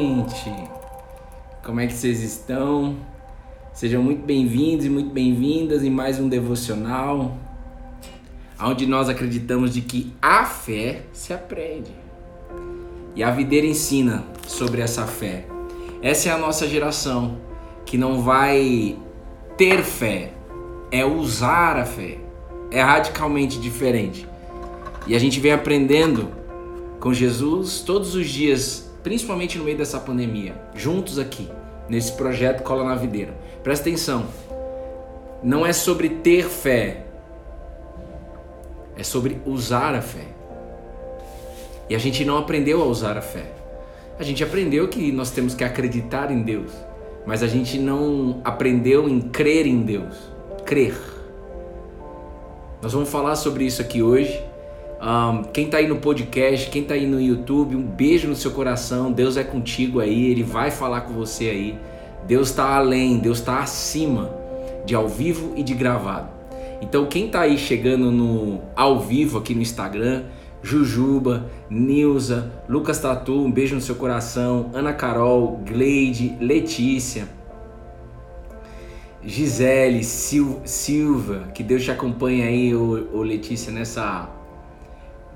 [0.00, 0.50] Gente,
[1.62, 2.96] como é que vocês estão?
[3.74, 7.36] Sejam muito bem-vindos e muito bem-vindas em mais um devocional,
[8.58, 11.90] onde nós acreditamos de que a fé se aprende.
[13.14, 15.46] E a videira ensina sobre essa fé.
[16.00, 17.36] Essa é a nossa geração
[17.84, 18.96] que não vai
[19.58, 20.32] ter fé,
[20.90, 22.16] é usar a fé.
[22.70, 24.26] É radicalmente diferente.
[25.06, 26.30] E a gente vem aprendendo
[26.98, 31.48] com Jesus todos os dias principalmente no meio dessa pandemia, juntos aqui,
[31.88, 33.34] nesse projeto Cola na Videira.
[33.62, 34.26] Presta atenção,
[35.42, 37.04] não é sobre ter fé,
[38.96, 40.26] é sobre usar a fé.
[41.88, 43.50] E a gente não aprendeu a usar a fé.
[44.18, 46.70] A gente aprendeu que nós temos que acreditar em Deus,
[47.26, 50.14] mas a gente não aprendeu em crer em Deus.
[50.64, 50.94] Crer.
[52.82, 54.49] Nós vamos falar sobre isso aqui hoje.
[55.00, 58.50] Um, quem está aí no podcast, quem está aí no YouTube, um beijo no seu
[58.50, 59.10] coração.
[59.10, 61.78] Deus é contigo aí, Ele vai falar com você aí.
[62.26, 64.30] Deus está além, Deus está acima
[64.84, 66.28] de ao vivo e de gravado.
[66.82, 70.24] Então quem está aí chegando no ao vivo aqui no Instagram,
[70.62, 77.26] Jujuba, Nilza, Lucas Tatu, um beijo no seu coração, Ana Carol, Gleide, Letícia,
[79.24, 84.28] Gisele, Sil Silva, que Deus te acompanhe aí, ô, ô Letícia, nessa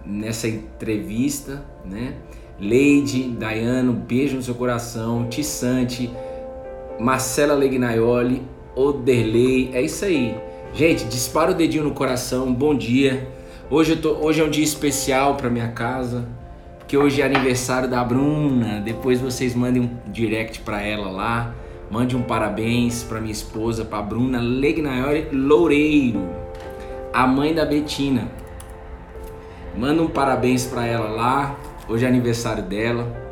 [0.07, 2.15] nessa entrevista, né?
[2.59, 6.11] Leide, Dayano, beijo no seu coração, Tissante,
[7.01, 8.43] Marcela Legnaioli,
[8.77, 10.37] Oderley, é isso aí.
[10.73, 13.29] Gente, dispara o dedinho no coração, bom dia.
[13.71, 16.29] Hoje, tô, hoje é um dia especial para minha casa,
[16.79, 18.81] porque hoje é aniversário da Bruna.
[18.81, 21.55] Depois vocês mandem um direct para ela lá.
[21.91, 26.29] Mande um parabéns para minha esposa, para Bruna Legnaioli Loureiro,
[27.13, 28.29] a mãe da Betina.
[29.77, 31.59] Manda um parabéns para ela lá.
[31.89, 33.25] Hoje é aniversário dela.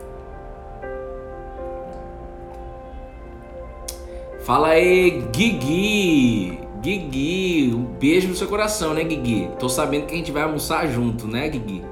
[4.44, 6.58] Fala aí, Guigui.
[6.80, 9.48] Guigui, um beijo no seu coração, né, Guigui?
[9.60, 11.84] Tô sabendo que a gente vai almoçar junto, né, Guigui?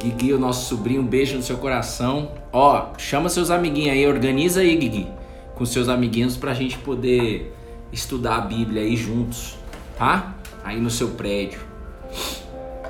[0.00, 2.30] Guigui, o nosso sobrinho, um beijo no seu coração.
[2.50, 5.06] Ó, chama seus amiguinhos aí, organiza aí, Guigui,
[5.54, 7.54] com seus amiguinhos pra gente poder
[7.92, 9.58] estudar a Bíblia aí juntos,
[9.98, 10.34] tá?
[10.64, 11.60] Aí no seu prédio.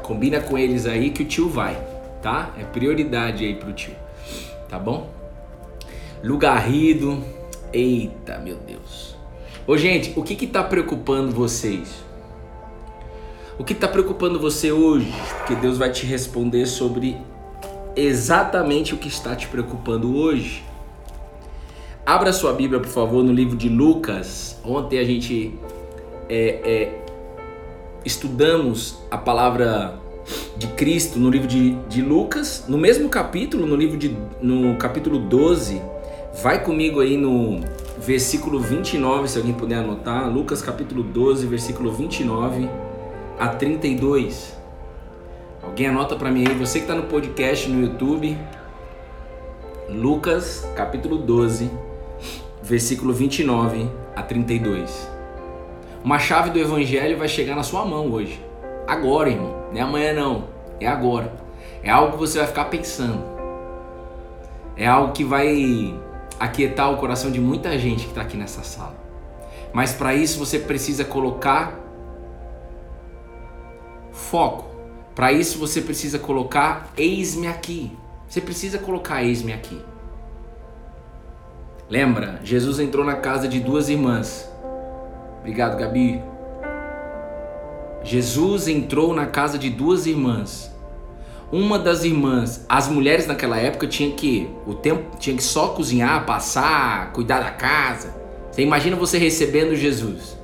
[0.02, 1.80] Combina com eles aí que o tio vai,
[2.20, 2.52] tá?
[2.58, 3.94] É prioridade aí pro tio,
[4.68, 5.10] tá bom?
[6.22, 7.22] Lugarrido,
[7.72, 9.16] eita, meu Deus.
[9.66, 12.02] Ô, gente, o que que tá preocupando vocês?
[13.58, 15.12] O que tá preocupando você hoje?
[15.38, 17.16] Porque Deus vai te responder sobre
[17.94, 20.64] exatamente o que está te preocupando hoje.
[22.04, 24.58] Abra sua Bíblia, por favor, no livro de Lucas.
[24.64, 25.54] Ontem a gente
[26.28, 27.01] é, é,
[28.04, 29.98] estudamos a palavra
[30.56, 35.18] de Cristo no livro de, de Lucas, no mesmo capítulo, no livro de no capítulo
[35.18, 35.80] 12,
[36.42, 37.60] vai comigo aí no
[37.98, 42.68] versículo 29, se alguém puder anotar, Lucas capítulo 12, versículo 29
[43.38, 44.56] a 32.
[45.62, 48.36] Alguém anota para mim aí, você que está no podcast no YouTube,
[49.88, 51.70] Lucas capítulo 12,
[52.62, 55.11] versículo 29 a 32.
[56.04, 58.44] Uma chave do evangelho vai chegar na sua mão hoje.
[58.86, 59.62] Agora, irmão.
[59.70, 60.44] Não é amanhã não.
[60.80, 61.32] É agora.
[61.82, 63.22] É algo que você vai ficar pensando.
[64.76, 65.94] É algo que vai
[66.40, 68.96] aquietar o coração de muita gente que está aqui nessa sala.
[69.72, 71.78] Mas para isso você precisa colocar
[74.10, 74.66] foco.
[75.14, 77.96] Para isso você precisa colocar eis-me aqui.
[78.28, 79.80] Você precisa colocar eis-me aqui.
[81.88, 82.40] Lembra?
[82.42, 84.51] Jesus entrou na casa de duas irmãs.
[85.42, 86.22] Obrigado, Gabi.
[88.04, 90.72] Jesus entrou na casa de duas irmãs.
[91.50, 96.24] Uma das irmãs, as mulheres naquela época tinha que o tempo tinha que só cozinhar,
[96.24, 98.14] passar, cuidar da casa.
[98.50, 100.38] Você imagina você recebendo Jesus.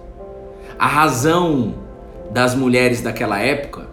[0.76, 1.74] A razão
[2.30, 3.86] das mulheres daquela época,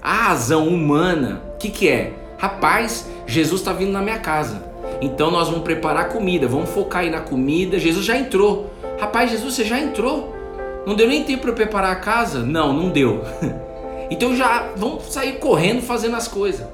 [0.00, 2.12] a razão humana, o que, que é?
[2.38, 4.62] Rapaz, Jesus está vindo na minha casa.
[5.00, 7.80] Então nós vamos preparar comida, vamos focar aí na comida.
[7.80, 8.72] Jesus já entrou.
[9.00, 10.41] Rapaz, Jesus, você já entrou?
[10.84, 12.40] Não deu nem tempo para preparar a casa?
[12.40, 13.22] Não, não deu.
[14.10, 16.66] Então já vamos sair correndo fazendo as coisas.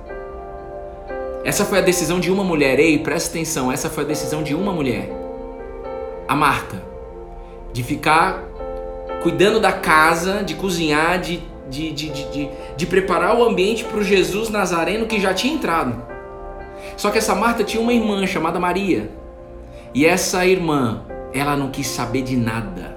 [1.44, 2.80] Essa foi a decisão de uma mulher.
[2.80, 5.08] Ei, presta atenção, essa foi a decisão de uma mulher.
[6.26, 6.82] A Marta.
[7.72, 8.42] De ficar
[9.22, 11.40] cuidando da casa, de cozinhar, de,
[11.70, 16.02] de, de, de, de preparar o ambiente para o Jesus Nazareno que já tinha entrado.
[16.96, 19.12] Só que essa Marta tinha uma irmã chamada Maria.
[19.94, 22.87] E essa irmã, ela não quis saber de nada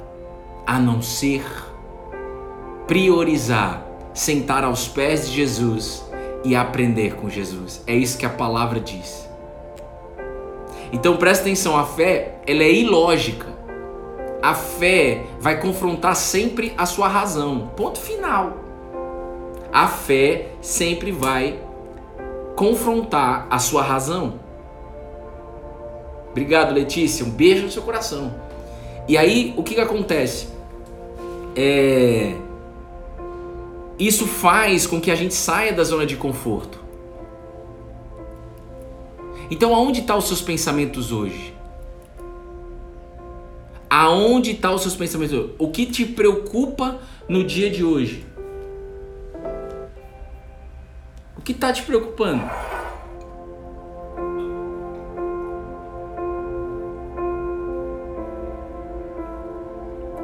[0.71, 1.43] a não ser
[2.87, 6.01] priorizar, sentar aos pés de Jesus
[6.45, 7.83] e aprender com Jesus.
[7.85, 9.29] É isso que a palavra diz.
[10.93, 13.47] Então presta atenção, a fé ela é ilógica.
[14.41, 17.73] A fé vai confrontar sempre a sua razão.
[17.75, 18.53] Ponto final.
[19.73, 21.59] A fé sempre vai
[22.55, 24.39] confrontar a sua razão.
[26.29, 27.25] Obrigado, Letícia.
[27.25, 28.33] Um beijo no seu coração.
[29.05, 30.50] E aí, o que, que acontece?
[31.55, 32.35] É...
[33.99, 36.79] Isso faz com que a gente saia da zona de conforto.
[39.49, 41.53] Então, aonde estão tá os seus pensamentos hoje?
[43.89, 45.53] Aonde estão tá os seus pensamentos hoje?
[45.59, 48.25] O que te preocupa no dia de hoje?
[51.37, 52.49] O que está te preocupando?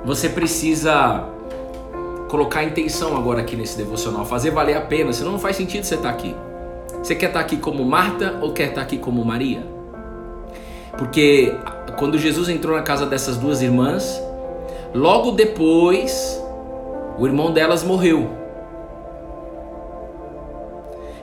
[0.07, 1.25] Você precisa
[2.29, 5.95] colocar intenção agora aqui nesse devocional, fazer valer a pena, senão não faz sentido você
[5.95, 6.33] estar tá aqui.
[7.03, 9.65] Você quer estar tá aqui como Marta ou quer estar tá aqui como Maria?
[10.97, 11.53] Porque
[11.99, 14.23] quando Jesus entrou na casa dessas duas irmãs,
[14.93, 16.41] logo depois
[17.19, 18.29] o irmão delas morreu.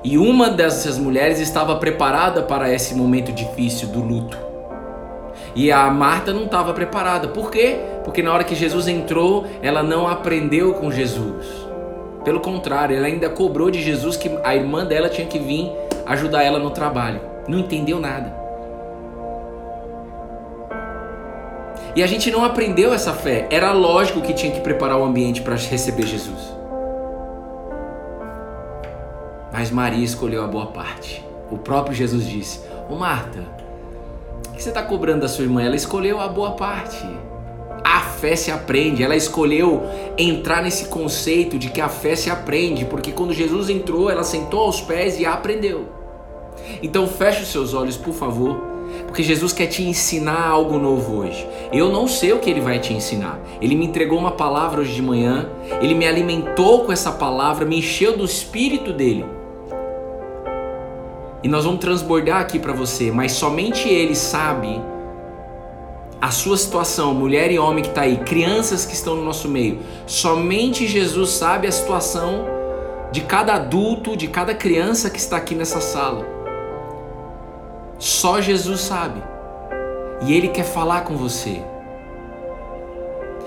[0.04, 4.36] E uma dessas mulheres estava preparada para esse momento difícil do luto.
[5.56, 7.28] E a Marta não estava preparada.
[7.28, 7.93] Por quê?
[8.04, 11.46] Porque na hora que Jesus entrou, ela não aprendeu com Jesus.
[12.24, 15.70] Pelo contrário, ela ainda cobrou de Jesus que a irmã dela tinha que vir
[16.06, 17.20] ajudar ela no trabalho.
[17.48, 18.34] Não entendeu nada.
[21.96, 23.46] E a gente não aprendeu essa fé.
[23.50, 26.52] Era lógico que tinha que preparar o ambiente para receber Jesus.
[29.52, 31.24] Mas Maria escolheu a boa parte.
[31.50, 32.60] O próprio Jesus disse:
[32.90, 33.44] Ô Marta,
[34.54, 35.62] que você está cobrando da sua irmã?
[35.62, 37.06] Ela escolheu a boa parte.
[37.82, 39.02] A fé se aprende.
[39.02, 39.82] Ela escolheu
[40.16, 44.60] entrar nesse conceito de que a fé se aprende, porque quando Jesus entrou, ela sentou
[44.60, 45.88] aos pés e aprendeu.
[46.82, 48.56] Então feche os seus olhos, por favor,
[49.06, 51.46] porque Jesus quer te ensinar algo novo hoje.
[51.72, 53.38] Eu não sei o que ele vai te ensinar.
[53.60, 55.48] Ele me entregou uma palavra hoje de manhã,
[55.80, 59.24] ele me alimentou com essa palavra, me encheu do espírito dele.
[61.44, 64.80] E nós vamos transbordar aqui para você, mas somente Ele sabe
[66.24, 69.80] a sua situação, mulher e homem que está aí, crianças que estão no nosso meio.
[70.06, 72.46] Somente Jesus sabe a situação
[73.12, 76.26] de cada adulto, de cada criança que está aqui nessa sala.
[77.98, 79.22] Só Jesus sabe.
[80.26, 81.62] E Ele quer falar com você.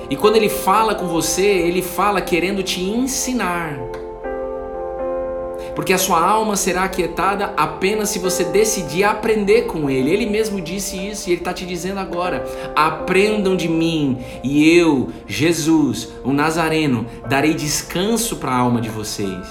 [0.07, 3.75] E quando Ele fala com você, Ele fala querendo te ensinar
[5.77, 10.09] porque a sua alma será aquietada apenas se você decidir aprender com Ele.
[10.09, 12.43] Ele mesmo disse isso e Ele está te dizendo agora:
[12.75, 19.47] aprendam de mim e eu, Jesus, o Nazareno, darei descanso para a alma de vocês.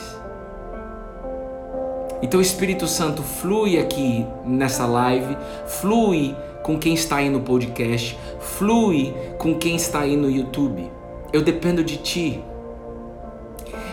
[2.20, 5.36] Então o Espírito Santo flui aqui nessa live,
[5.80, 6.34] flui
[6.64, 10.90] com quem está aí no podcast, flui com quem está aí no YouTube.
[11.32, 12.42] Eu dependo de ti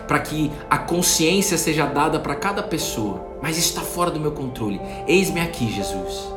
[0.08, 3.26] para que a consciência seja dada para cada pessoa.
[3.42, 4.80] Mas está fora do meu controle.
[5.08, 6.34] Eis-me aqui, Jesus.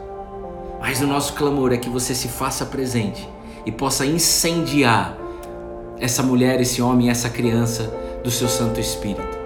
[0.80, 3.28] Mas o nosso clamor é que você se faça presente
[3.64, 5.16] e possa incendiar
[5.98, 7.92] essa mulher, esse homem, essa criança
[8.22, 9.36] do seu Santo Espírito.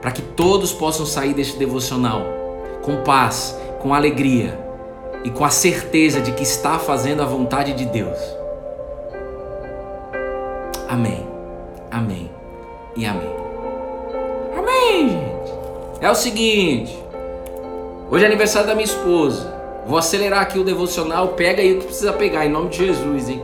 [0.00, 2.22] Para que todos possam sair deste devocional
[2.82, 4.58] com paz, com alegria
[5.24, 8.18] e com a certeza de que está fazendo a vontade de Deus.
[10.88, 11.26] Amém.
[11.90, 12.35] Amém
[12.96, 13.36] e amém.
[14.56, 15.52] Amém, gente.
[16.00, 16.96] É o seguinte.
[18.10, 19.54] Hoje é aniversário da minha esposa.
[19.86, 21.28] Vou acelerar aqui o devocional.
[21.28, 23.42] Pega aí o que precisa pegar, em nome de Jesus, hein?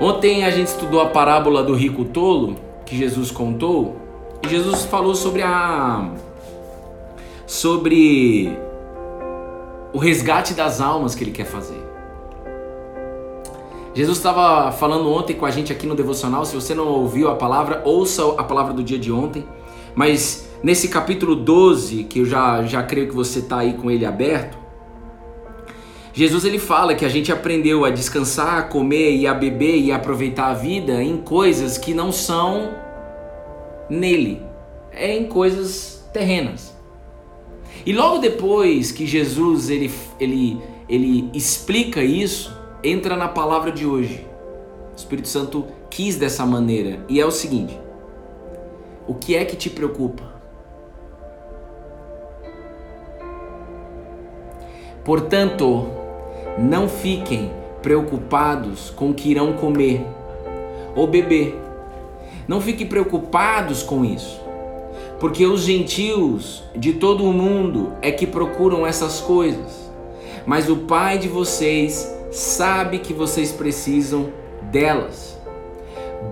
[0.00, 2.56] Ontem a gente estudou a parábola do rico tolo
[2.86, 3.96] que Jesus contou.
[4.44, 6.10] E Jesus falou sobre a.
[7.46, 8.56] sobre
[9.92, 11.87] o resgate das almas que ele quer fazer.
[13.98, 16.44] Jesus estava falando ontem com a gente aqui no devocional.
[16.44, 19.44] Se você não ouviu a palavra, ouça a palavra do dia de ontem.
[19.92, 24.06] Mas nesse capítulo 12, que eu já, já creio que você está aí com ele
[24.06, 24.56] aberto,
[26.12, 29.90] Jesus ele fala que a gente aprendeu a descansar, a comer e a beber e
[29.90, 32.70] a aproveitar a vida em coisas que não são
[33.90, 34.40] nele,
[34.92, 36.72] é em coisas terrenas.
[37.84, 39.90] E logo depois que Jesus ele,
[40.20, 44.26] ele, ele explica isso, entra na palavra de hoje.
[44.92, 47.78] O Espírito Santo quis dessa maneira e é o seguinte:
[49.06, 50.22] o que é que te preocupa?
[55.04, 55.86] Portanto,
[56.58, 57.50] não fiquem
[57.82, 60.04] preocupados com o que irão comer
[60.94, 61.58] ou beber.
[62.46, 64.40] Não fiquem preocupados com isso,
[65.20, 69.88] porque os gentios de todo o mundo é que procuram essas coisas
[70.48, 74.30] mas o Pai de vocês sabe que vocês precisam
[74.70, 75.38] delas.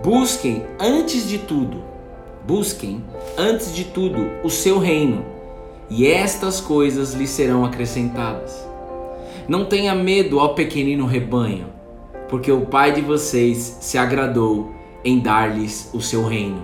[0.02, 1.82] Busquem antes de tudo,
[2.46, 3.04] busquem
[3.36, 5.24] antes de tudo o seu reino,
[5.88, 8.66] e estas coisas lhes serão acrescentadas.
[9.48, 11.66] Não tenha medo, ó pequenino rebanho,
[12.28, 14.72] porque o Pai de vocês se agradou
[15.04, 16.60] em dar-lhes o seu reino.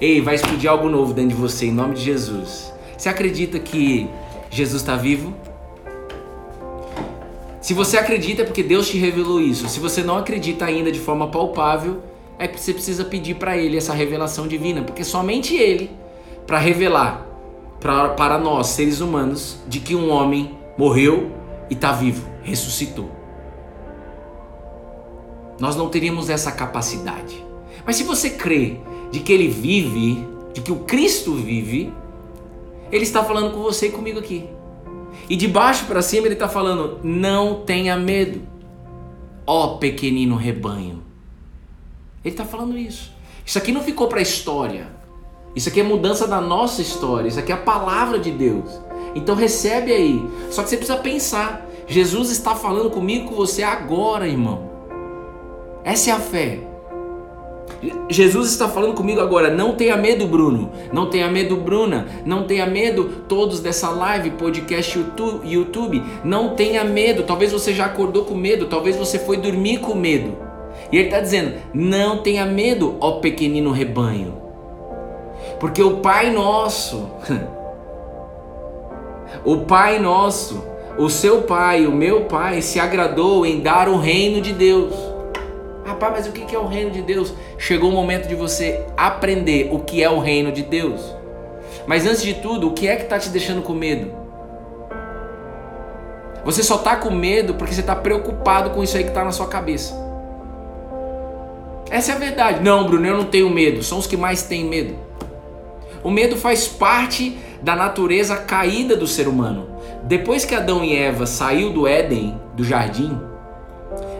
[0.00, 2.72] Ei, vai explodir algo novo dentro de você, em nome de Jesus.
[2.96, 4.08] Você acredita que
[4.50, 5.34] Jesus está vivo?
[7.62, 9.68] Se você acredita é porque Deus te revelou isso.
[9.68, 12.02] Se você não acredita ainda de forma palpável,
[12.36, 15.88] é que você precisa pedir para Ele essa revelação divina, porque somente Ele,
[16.44, 17.24] para revelar
[17.78, 21.30] pra, para nós, seres humanos, de que um homem morreu
[21.70, 23.08] e está vivo, ressuscitou.
[25.60, 27.46] Nós não teríamos essa capacidade.
[27.86, 28.78] Mas se você crê
[29.12, 31.94] de que Ele vive, de que o Cristo vive,
[32.90, 34.48] Ele está falando com você e comigo aqui.
[35.28, 38.42] E de baixo para cima ele está falando: não tenha medo,
[39.46, 41.02] ó pequenino rebanho.
[42.24, 43.12] Ele está falando isso.
[43.44, 44.88] Isso aqui não ficou para a história.
[45.54, 47.28] Isso aqui é mudança da nossa história.
[47.28, 48.80] Isso aqui é a palavra de Deus.
[49.14, 50.24] Então recebe aí.
[50.50, 51.68] Só que você precisa pensar.
[51.86, 54.70] Jesus está falando comigo, com você agora, irmão.
[55.84, 56.71] Essa é a fé.
[58.08, 59.50] Jesus está falando comigo agora.
[59.50, 60.70] Não tenha medo, Bruno.
[60.92, 62.06] Não tenha medo, Bruna.
[62.24, 65.04] Não tenha medo, todos dessa live, podcast,
[65.44, 66.02] YouTube.
[66.24, 67.24] Não tenha medo.
[67.24, 68.66] Talvez você já acordou com medo.
[68.66, 70.36] Talvez você foi dormir com medo.
[70.92, 74.40] E ele está dizendo: Não tenha medo, ó pequenino rebanho.
[75.58, 77.08] Porque o Pai Nosso,
[79.44, 80.62] o Pai Nosso,
[80.98, 85.11] o seu Pai, o meu Pai, se agradou em dar o reino de Deus.
[85.92, 87.34] Rapaz, mas o que é o reino de Deus?
[87.58, 91.14] Chegou o momento de você aprender o que é o reino de Deus.
[91.86, 94.10] Mas antes de tudo, o que é que está te deixando com medo?
[96.46, 99.32] Você só está com medo porque você está preocupado com isso aí que está na
[99.32, 99.94] sua cabeça.
[101.90, 102.62] Essa é a verdade.
[102.62, 103.82] Não, Bruno, eu não tenho medo.
[103.82, 104.96] São os que mais têm medo.
[106.02, 109.68] O medo faz parte da natureza caída do ser humano.
[110.04, 113.20] Depois que Adão e Eva saiu do Éden, do jardim,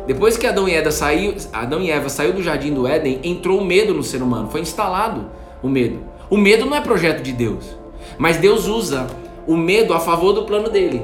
[0.06, 3.60] depois que Adão e Eva saiu, Adão e Eva saiu do jardim do Éden, entrou
[3.60, 5.26] o medo no ser humano, foi instalado
[5.62, 6.00] o medo.
[6.28, 7.76] O medo não é projeto de Deus,
[8.18, 9.06] mas Deus usa
[9.46, 11.02] o medo a favor do plano dele.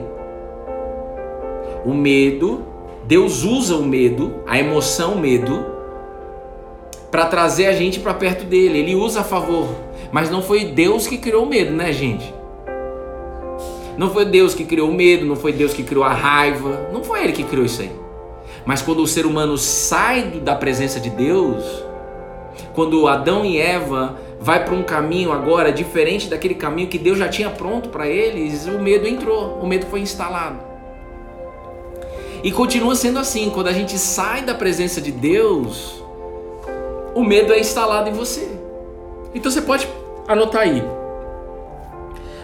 [1.84, 2.64] O medo,
[3.04, 5.64] Deus usa o medo, a emoção medo,
[7.10, 8.78] para trazer a gente para perto dele.
[8.78, 9.68] Ele usa a favor,
[10.10, 12.34] mas não foi Deus que criou o medo, né, gente?
[13.96, 17.02] Não foi Deus que criou o medo, não foi Deus que criou a raiva, não
[17.02, 18.07] foi ele que criou isso aí.
[18.68, 21.64] Mas quando o ser humano sai da presença de Deus,
[22.74, 27.30] quando Adão e Eva vai para um caminho agora diferente daquele caminho que Deus já
[27.30, 30.58] tinha pronto para eles, o medo entrou, o medo foi instalado.
[32.44, 36.04] E continua sendo assim, quando a gente sai da presença de Deus,
[37.14, 38.50] o medo é instalado em você.
[39.34, 39.88] Então você pode
[40.26, 40.84] anotar aí.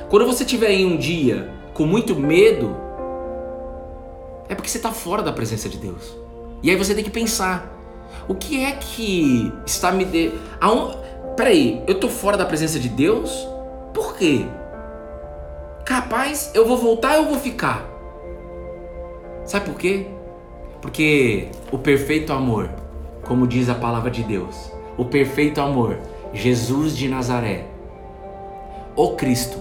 [0.08, 2.83] Quando você tiver em um dia com muito medo,
[4.48, 6.16] é porque você está fora da presença de Deus.
[6.62, 7.70] E aí você tem que pensar:
[8.28, 10.04] o que é que está me.
[10.04, 10.32] De...
[10.60, 10.92] Aon...
[11.36, 13.46] Peraí, eu estou fora da presença de Deus?
[13.92, 14.46] Por quê?
[15.84, 17.84] Capaz, eu vou voltar ou eu vou ficar?
[19.44, 20.06] Sabe por quê?
[20.80, 22.70] Porque o perfeito amor,
[23.24, 25.98] como diz a palavra de Deus, o perfeito amor,
[26.32, 27.66] Jesus de Nazaré,
[28.96, 29.58] o Cristo,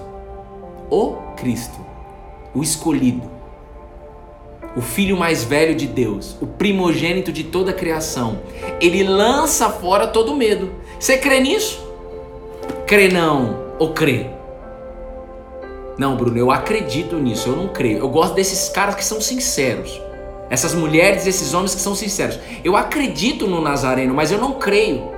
[0.89, 1.79] o Cristo,
[2.53, 3.29] o escolhido,
[4.75, 8.39] o filho mais velho de Deus, o primogênito de toda a criação,
[8.81, 10.71] ele lança fora todo medo.
[10.99, 11.83] Você crê nisso?
[12.87, 14.27] Crê não ou crê?
[15.97, 17.99] Não, Bruno, eu acredito nisso, eu não creio.
[17.99, 20.01] Eu gosto desses caras que são sinceros.
[20.49, 22.39] Essas mulheres, esses homens que são sinceros.
[22.63, 25.11] Eu acredito no Nazareno, mas eu não creio.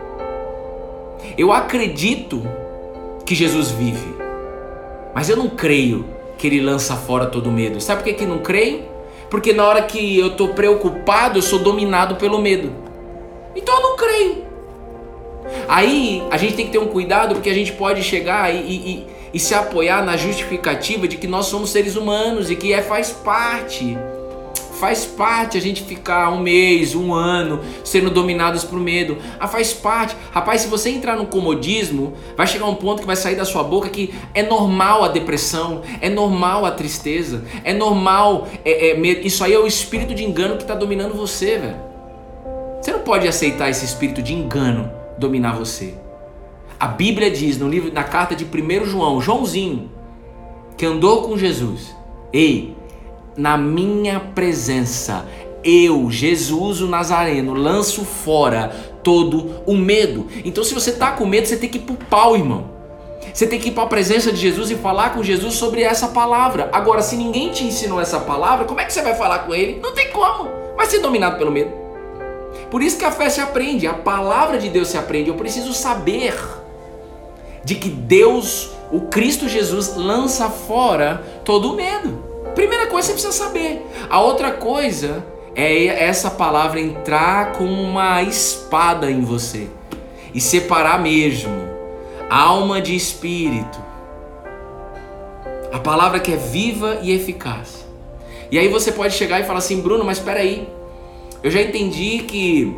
[1.37, 2.41] Eu acredito
[3.25, 4.15] que Jesus vive,
[5.13, 6.05] mas eu não creio
[6.37, 7.81] que ele lança fora todo medo.
[7.81, 8.94] Sabe por que, que não creio?
[9.29, 12.71] Porque na hora que eu estou preocupado, eu sou dominado pelo medo.
[13.55, 14.45] Então eu não creio.
[15.67, 19.07] Aí a gente tem que ter um cuidado porque a gente pode chegar e, e,
[19.33, 23.11] e se apoiar na justificativa de que nós somos seres humanos e que é, faz
[23.11, 23.97] parte
[24.79, 29.17] Faz parte a gente ficar um mês, um ano sendo dominados por medo.
[29.39, 30.15] Ah, faz parte.
[30.31, 33.63] Rapaz, se você entrar no comodismo, vai chegar um ponto que vai sair da sua
[33.63, 38.49] boca que é normal a depressão, é normal a tristeza, é normal.
[38.65, 41.77] É, é, isso aí é o espírito de engano que está dominando você, velho.
[42.81, 45.93] Você não pode aceitar esse espírito de engano dominar você.
[46.77, 49.89] A Bíblia diz no livro, na carta de 1 João, Joãozinho,
[50.75, 51.95] que andou com Jesus.
[52.33, 52.74] Ei,
[53.37, 55.25] na minha presença,
[55.63, 58.69] eu, Jesus o Nazareno, lanço fora
[59.03, 60.27] todo o medo.
[60.43, 62.75] Então, se você está com medo, você tem que ir pro pau, irmão.
[63.33, 66.07] Você tem que ir para a presença de Jesus e falar com Jesus sobre essa
[66.07, 66.69] palavra.
[66.71, 69.79] Agora, se ninguém te ensinou essa palavra, como é que você vai falar com ele?
[69.81, 70.49] Não tem como.
[70.77, 71.71] Vai ser dominado pelo medo.
[72.71, 75.29] Por isso que a fé se aprende, a palavra de Deus se aprende.
[75.29, 76.35] Eu preciso saber
[77.63, 82.24] de que Deus, o Cristo Jesus, lança fora todo o medo.
[82.55, 83.85] Primeira coisa você precisa saber.
[84.09, 85.23] A outra coisa
[85.55, 89.67] é essa palavra entrar com uma espada em você
[90.33, 91.53] e separar mesmo
[92.29, 93.83] alma de espírito.
[95.71, 97.85] A palavra que é viva e eficaz.
[98.51, 100.67] E aí você pode chegar e falar assim, Bruno, mas espera aí.
[101.43, 102.75] Eu já entendi que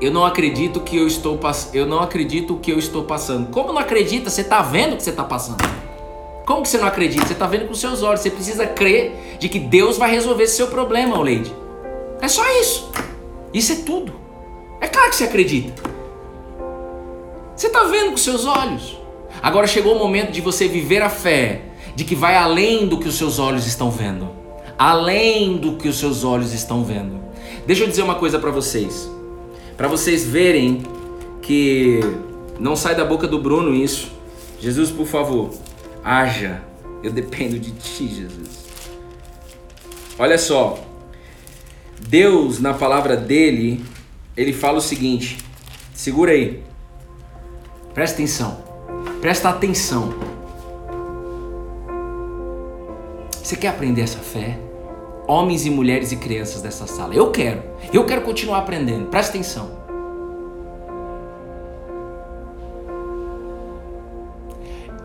[0.00, 1.38] eu não acredito que eu estou
[1.74, 3.50] eu não acredito que eu estou passando.
[3.50, 4.30] Como não acredita?
[4.30, 5.62] Você está vendo o que você está passando.
[6.48, 7.26] Como que você não acredita?
[7.26, 8.22] Você está vendo com seus olhos.
[8.22, 11.52] Você precisa crer de que Deus vai resolver esse seu problema, Lady.
[12.22, 12.90] É só isso.
[13.52, 14.14] Isso é tudo.
[14.80, 15.74] É claro que você acredita.
[17.54, 18.96] Você está vendo com seus olhos.
[19.42, 21.60] Agora chegou o momento de você viver a fé,
[21.94, 24.30] de que vai além do que os seus olhos estão vendo.
[24.78, 27.20] Além do que os seus olhos estão vendo.
[27.66, 29.06] Deixa eu dizer uma coisa para vocês.
[29.76, 30.82] Para vocês verem
[31.42, 32.00] que
[32.58, 34.10] não sai da boca do Bruno isso.
[34.58, 35.50] Jesus, por favor,
[36.04, 36.62] haja.
[37.02, 38.66] Eu dependo de ti, Jesus.
[40.18, 40.84] Olha só,
[42.00, 43.84] Deus, na palavra dele,
[44.36, 45.38] ele fala o seguinte:
[45.94, 46.62] segura aí.
[47.94, 48.64] Presta atenção.
[49.20, 50.14] Presta atenção.
[53.42, 54.58] Você quer aprender essa fé?
[55.26, 57.14] Homens e mulheres e crianças dessa sala.
[57.14, 57.62] Eu quero.
[57.92, 59.06] Eu quero continuar aprendendo.
[59.06, 59.77] Presta atenção.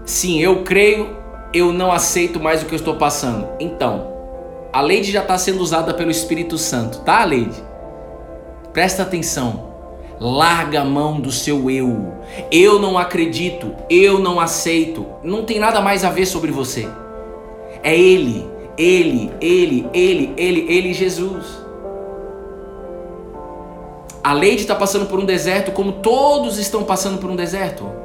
[0.05, 1.15] Sim, eu creio,
[1.53, 3.47] eu não aceito mais o que eu estou passando.
[3.59, 4.11] Então,
[4.71, 7.63] a Leide já está sendo usada pelo Espírito Santo, tá, Leide?
[8.73, 9.71] Presta atenção.
[10.19, 12.13] Larga a mão do seu eu.
[12.51, 15.05] Eu não acredito, eu não aceito.
[15.23, 16.87] Não tem nada mais a ver sobre você.
[17.83, 21.45] É Ele, Ele, Ele, Ele, Ele, Ele, Jesus.
[24.23, 28.02] A Leide está passando por um deserto como todos estão passando por um deserto.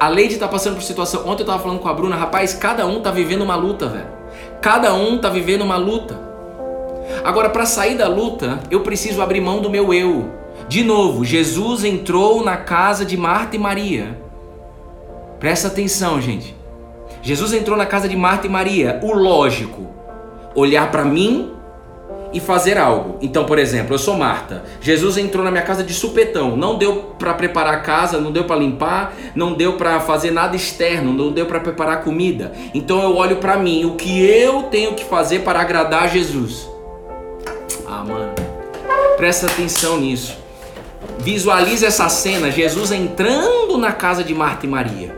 [0.00, 1.22] A Leide está passando por situação.
[1.22, 4.06] Ontem eu estava falando com a Bruna, rapaz, cada um está vivendo uma luta, velho.
[4.60, 6.20] Cada um está vivendo uma luta.
[7.24, 10.30] Agora, para sair da luta, eu preciso abrir mão do meu eu.
[10.68, 14.20] De novo, Jesus entrou na casa de Marta e Maria.
[15.40, 16.54] Presta atenção, gente.
[17.20, 19.00] Jesus entrou na casa de Marta e Maria.
[19.02, 19.88] O lógico,
[20.54, 21.52] olhar para mim
[22.32, 23.16] e fazer algo.
[23.20, 24.62] Então, por exemplo, eu sou Marta.
[24.80, 26.56] Jesus entrou na minha casa de supetão.
[26.56, 30.54] Não deu para preparar a casa, não deu para limpar, não deu para fazer nada
[30.54, 32.52] externo, não deu para preparar comida.
[32.74, 36.68] Então eu olho para mim, o que eu tenho que fazer para agradar Jesus.
[37.86, 38.32] Ah, mano.
[39.16, 40.36] Presta atenção nisso.
[41.18, 45.16] Visualize essa cena, Jesus entrando na casa de Marta e Maria.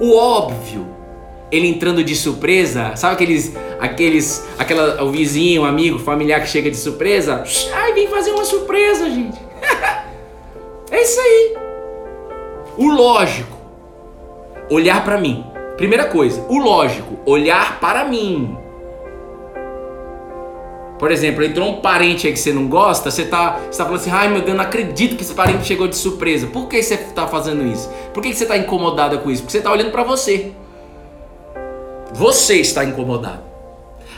[0.00, 0.86] O óbvio,
[1.54, 6.68] ele entrando de surpresa, sabe aqueles, aqueles, aquela, o vizinho, o amigo, familiar que chega
[6.68, 7.44] de surpresa?
[7.72, 9.38] Ai, vem fazer uma surpresa, gente.
[10.90, 11.56] é isso aí.
[12.76, 13.56] O lógico,
[14.68, 15.44] olhar para mim.
[15.76, 18.56] Primeira coisa, o lógico, olhar para mim.
[20.98, 24.00] Por exemplo, entrou um parente aí que você não gosta, você tá, você tá falando
[24.00, 26.48] assim, ai meu Deus, não acredito que esse parente chegou de surpresa.
[26.48, 27.88] Por que você tá fazendo isso?
[28.12, 29.42] Por que você tá incomodada com isso?
[29.42, 30.52] Porque você tá olhando para você.
[32.14, 33.42] Você está incomodado.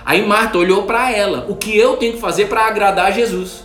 [0.05, 3.65] Aí Marta olhou para ela, o que eu tenho que fazer para agradar a Jesus?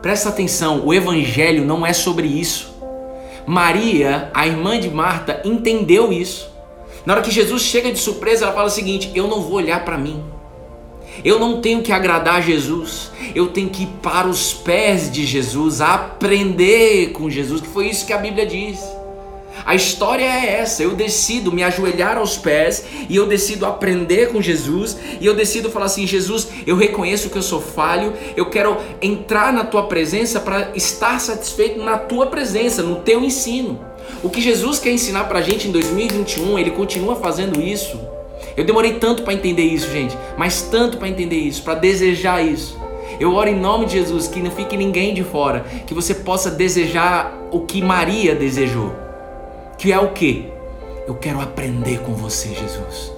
[0.00, 2.74] Presta atenção, o evangelho não é sobre isso.
[3.46, 6.50] Maria, a irmã de Marta, entendeu isso.
[7.04, 9.84] Na hora que Jesus chega de surpresa, ela fala o seguinte: Eu não vou olhar
[9.84, 10.24] para mim.
[11.22, 15.82] Eu não tenho que agradar Jesus, eu tenho que ir para os pés de Jesus,
[15.82, 18.80] aprender com Jesus, que foi isso que a Bíblia diz.
[19.64, 24.40] A história é essa, eu decido me ajoelhar aos pés e eu decido aprender com
[24.40, 28.76] Jesus e eu decido falar assim: Jesus, eu reconheço que eu sou falho, eu quero
[29.02, 33.78] entrar na tua presença para estar satisfeito na tua presença, no teu ensino.
[34.22, 38.00] O que Jesus quer ensinar para a gente em 2021, ele continua fazendo isso.
[38.56, 42.78] Eu demorei tanto para entender isso, gente, mas tanto para entender isso, para desejar isso.
[43.18, 46.50] Eu oro em nome de Jesus que não fique ninguém de fora, que você possa
[46.50, 49.09] desejar o que Maria desejou.
[49.80, 50.44] Que é o que?
[51.08, 53.10] Eu quero aprender com você, Jesus.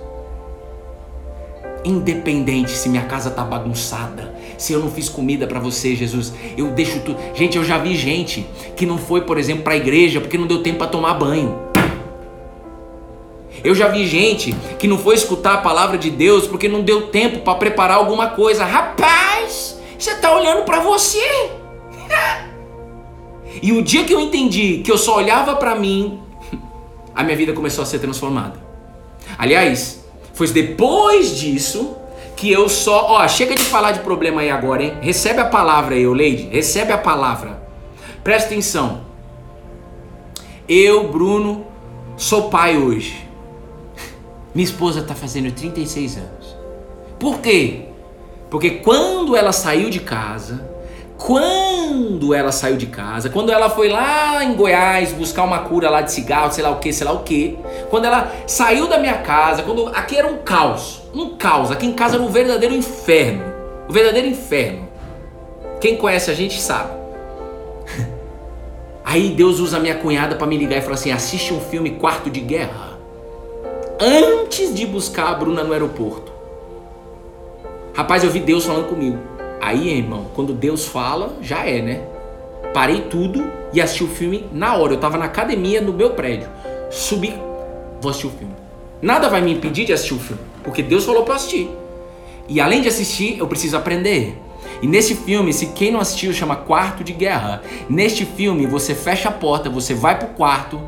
[1.85, 6.69] Independente se minha casa tá bagunçada, se eu não fiz comida para você, Jesus, eu
[6.69, 7.19] deixo tudo.
[7.35, 8.47] Gente, eu já vi gente
[8.77, 11.59] que não foi, por exemplo, para a igreja porque não deu tempo para tomar banho.
[13.65, 17.09] Eu já vi gente que não foi escutar a palavra de Deus porque não deu
[17.09, 18.65] tempo para preparar alguma coisa.
[18.65, 21.51] Rapaz, você tá olhando para você.
[23.61, 26.23] e o dia que eu entendi que eu só olhava para mim,
[27.15, 28.55] a minha vida começou a ser transformada.
[29.39, 31.97] Aliás, foi depois disso
[32.37, 34.95] que eu só, ó, chega de falar de problema aí agora, hein?
[35.01, 37.63] Recebe a palavra aí, Leide, recebe a palavra.
[38.25, 39.03] Presta atenção.
[40.69, 41.67] Eu, Bruno,
[42.17, 43.29] sou pai hoje.
[44.55, 46.57] Minha esposa está fazendo 36 anos.
[47.19, 47.87] Por quê?
[48.51, 50.72] Porque quando ela saiu de casa,
[51.25, 56.01] quando ela saiu de casa, quando ela foi lá em Goiás buscar uma cura lá
[56.01, 57.57] de cigarro, sei lá o que, sei lá o que,
[57.91, 61.93] quando ela saiu da minha casa, quando aqui era um caos, um caos, aqui em
[61.93, 63.45] casa era um verdadeiro inferno,
[63.89, 64.89] um verdadeiro inferno.
[65.81, 66.91] Quem conhece a gente sabe.
[69.05, 72.31] Aí Deus usa minha cunhada para me ligar e falar assim: assiste um filme Quarto
[72.31, 72.99] de Guerra
[74.01, 76.33] antes de buscar a Bruna no aeroporto.
[77.95, 79.32] Rapaz, eu vi Deus falando comigo.
[79.63, 82.01] Aí, irmão, quando Deus fala, já é, né?
[82.75, 84.95] Parei tudo e assisti o filme na hora.
[84.95, 86.49] Eu tava na academia no meu prédio.
[86.91, 87.33] Subi,
[88.01, 88.55] vou assistir o filme.
[89.01, 91.71] Nada vai me impedir de assistir o filme, porque Deus falou para assistir.
[92.49, 94.37] E além de assistir, eu preciso aprender.
[94.83, 97.63] E nesse filme, se quem não assistiu, chama Quarto de Guerra.
[97.89, 100.81] Neste filme, você fecha a porta, você vai pro quarto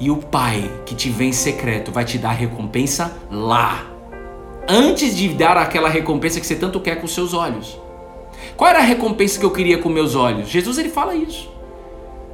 [0.00, 3.93] e o Pai que te vem em secreto vai te dar recompensa lá.
[4.68, 7.78] Antes de dar aquela recompensa que você tanto quer com seus olhos.
[8.56, 10.48] Qual era a recompensa que eu queria com meus olhos?
[10.48, 11.52] Jesus ele fala isso.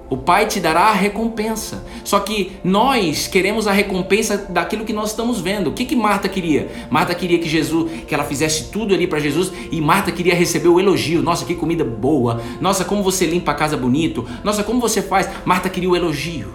[0.08, 1.84] O Pai te dará a recompensa.
[2.04, 5.70] Só que nós queremos a recompensa daquilo que nós estamos vendo.
[5.70, 6.68] O que que Marta queria?
[6.90, 10.68] Marta queria que Jesus, que ela fizesse tudo ali para Jesus e Marta queria receber
[10.68, 11.22] o elogio.
[11.22, 12.42] Nossa, que comida boa.
[12.60, 14.26] Nossa, como você limpa a casa bonito.
[14.42, 15.28] Nossa, como você faz?
[15.44, 16.54] Marta queria o elogio.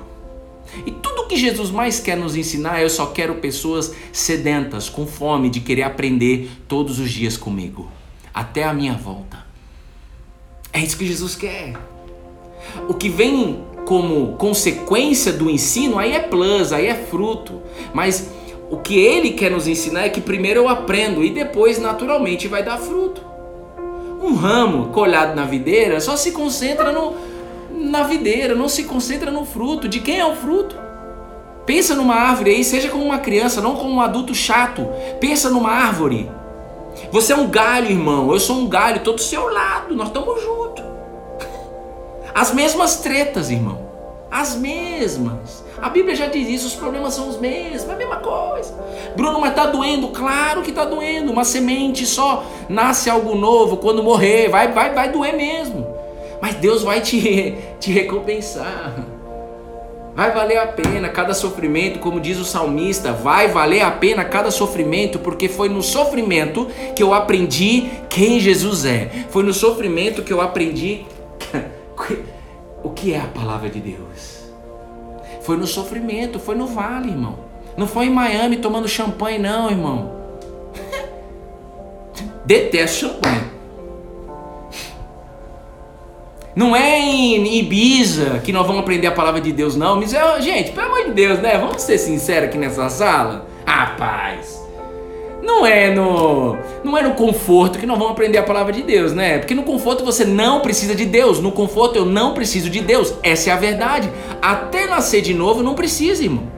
[0.85, 5.49] E tudo que Jesus mais quer nos ensinar, eu só quero pessoas sedentas, com fome
[5.49, 7.89] de querer aprender todos os dias comigo,
[8.33, 9.45] até a minha volta.
[10.71, 11.73] É isso que Jesus quer.
[12.89, 17.61] O que vem como consequência do ensino, aí é plus, aí é fruto.
[17.93, 18.29] Mas
[18.69, 22.63] o que ele quer nos ensinar é que primeiro eu aprendo e depois naturalmente vai
[22.63, 23.21] dar fruto.
[24.21, 27.15] Um ramo colhado na videira só se concentra no,
[27.71, 29.87] na videira, não se concentra no fruto.
[29.87, 30.84] De quem é o fruto?
[31.65, 34.87] Pensa numa árvore aí, seja como uma criança, não como um adulto chato.
[35.19, 36.29] Pensa numa árvore.
[37.11, 38.31] Você é um galho, irmão.
[38.31, 39.95] Eu sou um galho, tô do seu lado.
[39.95, 40.83] Nós estamos juntos.
[42.33, 43.79] As mesmas tretas, irmão.
[44.29, 45.63] As mesmas.
[45.81, 48.73] A Bíblia já diz isso, os problemas são os mesmos, é a mesma coisa.
[49.15, 50.09] Bruno, mas tá doendo?
[50.09, 51.31] Claro que tá doendo.
[51.31, 55.87] Uma semente só nasce algo novo quando morrer, vai vai vai doer mesmo.
[56.41, 59.14] Mas Deus vai te, te recompensar.
[60.15, 64.49] Vai valer a pena cada sofrimento, como diz o salmista, vai valer a pena cada
[64.49, 69.09] sofrimento, porque foi no sofrimento que eu aprendi quem Jesus é.
[69.29, 71.05] Foi no sofrimento que eu aprendi
[72.81, 74.45] o que é a palavra de Deus.
[75.41, 77.37] Foi no sofrimento, foi no vale, irmão.
[77.75, 80.15] Não foi em Miami tomando champanhe, não, irmão.
[82.45, 83.54] Detesto champanhe.
[86.55, 89.97] Não é em Ibiza que nós vamos aprender a palavra de Deus, não.
[89.97, 91.57] Mas, é, gente, pelo amor de Deus, né?
[91.57, 93.45] Vamos ser sinceros aqui nessa sala?
[93.65, 94.63] Ah, paz.
[95.43, 99.11] Não é no, não é no conforto que nós vamos aprender a palavra de Deus,
[99.11, 99.37] né?
[99.37, 101.41] Porque no conforto você não precisa de Deus.
[101.41, 103.13] No conforto eu não preciso de Deus.
[103.21, 104.09] Essa é a verdade.
[104.41, 106.55] Até nascer de novo não precisa, irmão.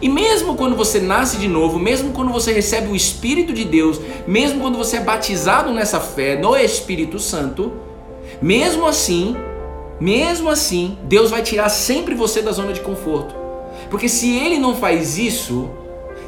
[0.00, 4.00] E mesmo quando você nasce de novo, mesmo quando você recebe o Espírito de Deus,
[4.26, 7.84] mesmo quando você é batizado nessa fé no Espírito Santo,
[8.40, 9.36] mesmo assim,
[10.00, 13.34] mesmo assim, Deus vai tirar sempre você da zona de conforto.
[13.90, 15.70] Porque se ele não faz isso,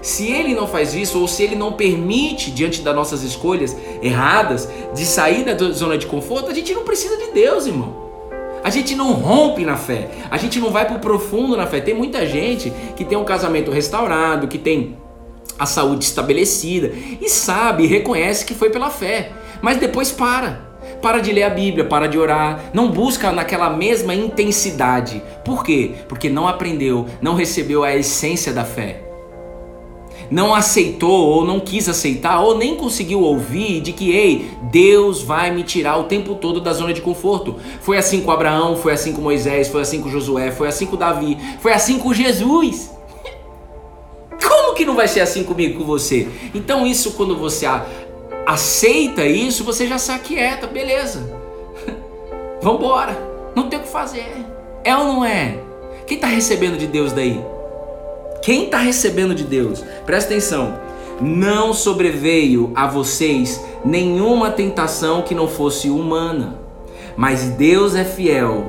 [0.03, 4.69] se ele não faz isso, ou se ele não permite, diante das nossas escolhas erradas,
[4.95, 8.09] de sair da zona de conforto, a gente não precisa de Deus, irmão.
[8.63, 11.81] A gente não rompe na fé, a gente não vai para o profundo na fé.
[11.81, 14.97] Tem muita gente que tem um casamento restaurado, que tem
[15.59, 20.68] a saúde estabelecida e sabe, reconhece que foi pela fé, mas depois para.
[21.01, 25.23] Para de ler a Bíblia, para de orar, não busca naquela mesma intensidade.
[25.45, 25.93] Por quê?
[26.09, 29.05] Porque não aprendeu, não recebeu a essência da fé.
[30.31, 35.51] Não aceitou ou não quis aceitar ou nem conseguiu ouvir de que, ei, Deus vai
[35.51, 37.57] me tirar o tempo todo da zona de conforto.
[37.81, 40.97] Foi assim com Abraão, foi assim com Moisés, foi assim com Josué, foi assim com
[40.97, 42.91] Davi, foi assim com Jesus.
[44.47, 46.29] Como que não vai ser assim comigo, com você?
[46.55, 47.65] Então isso quando você
[48.49, 51.31] aceita isso, você já se aquieta, beleza.
[52.63, 53.15] Vambora.
[53.55, 54.33] Não tem o que fazer.
[54.83, 55.59] É ou não é?
[56.07, 57.45] Quem está recebendo de Deus daí?
[58.41, 59.85] Quem está recebendo de Deus?
[60.07, 60.81] Presta atenção.
[61.21, 66.59] Não sobreveio a vocês nenhuma tentação que não fosse humana,
[67.19, 68.65] mas Deus é fiel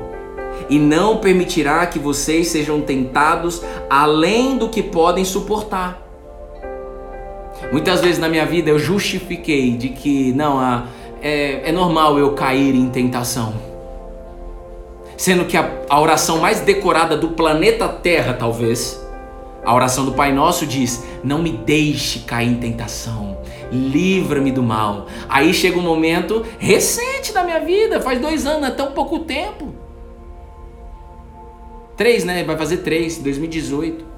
[0.70, 6.09] e não permitirá que vocês sejam tentados além do que podem suportar.
[7.72, 10.62] Muitas vezes na minha vida eu justifiquei de que não,
[11.22, 13.54] é, é normal eu cair em tentação.
[15.16, 19.00] Sendo que a, a oração mais decorada do planeta Terra, talvez,
[19.64, 23.38] a oração do Pai Nosso diz: Não me deixe cair em tentação,
[23.72, 25.08] livra-me do mal.
[25.28, 29.74] Aí chega um momento recente da minha vida, faz dois anos, é tão pouco tempo.
[31.98, 32.44] Três, né?
[32.46, 34.09] Vai fazer três, 2018.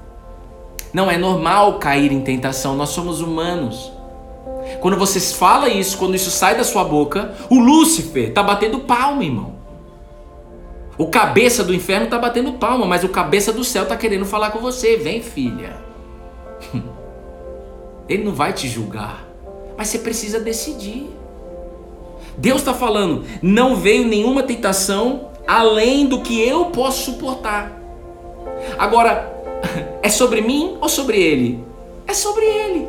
[0.92, 3.92] Não é normal cair em tentação, nós somos humanos.
[4.80, 9.24] Quando você fala isso, quando isso sai da sua boca, o Lúcifer tá batendo palma,
[9.24, 9.54] irmão.
[10.98, 14.50] O cabeça do inferno tá batendo palma, mas o cabeça do céu tá querendo falar
[14.50, 14.96] com você.
[14.96, 15.76] Vem, filha.
[18.08, 19.24] Ele não vai te julgar,
[19.76, 21.08] mas você precisa decidir.
[22.36, 27.72] Deus está falando: não veio nenhuma tentação além do que eu posso suportar.
[28.78, 29.31] Agora,
[30.02, 31.64] é sobre mim ou sobre ele?
[32.06, 32.88] É sobre ele.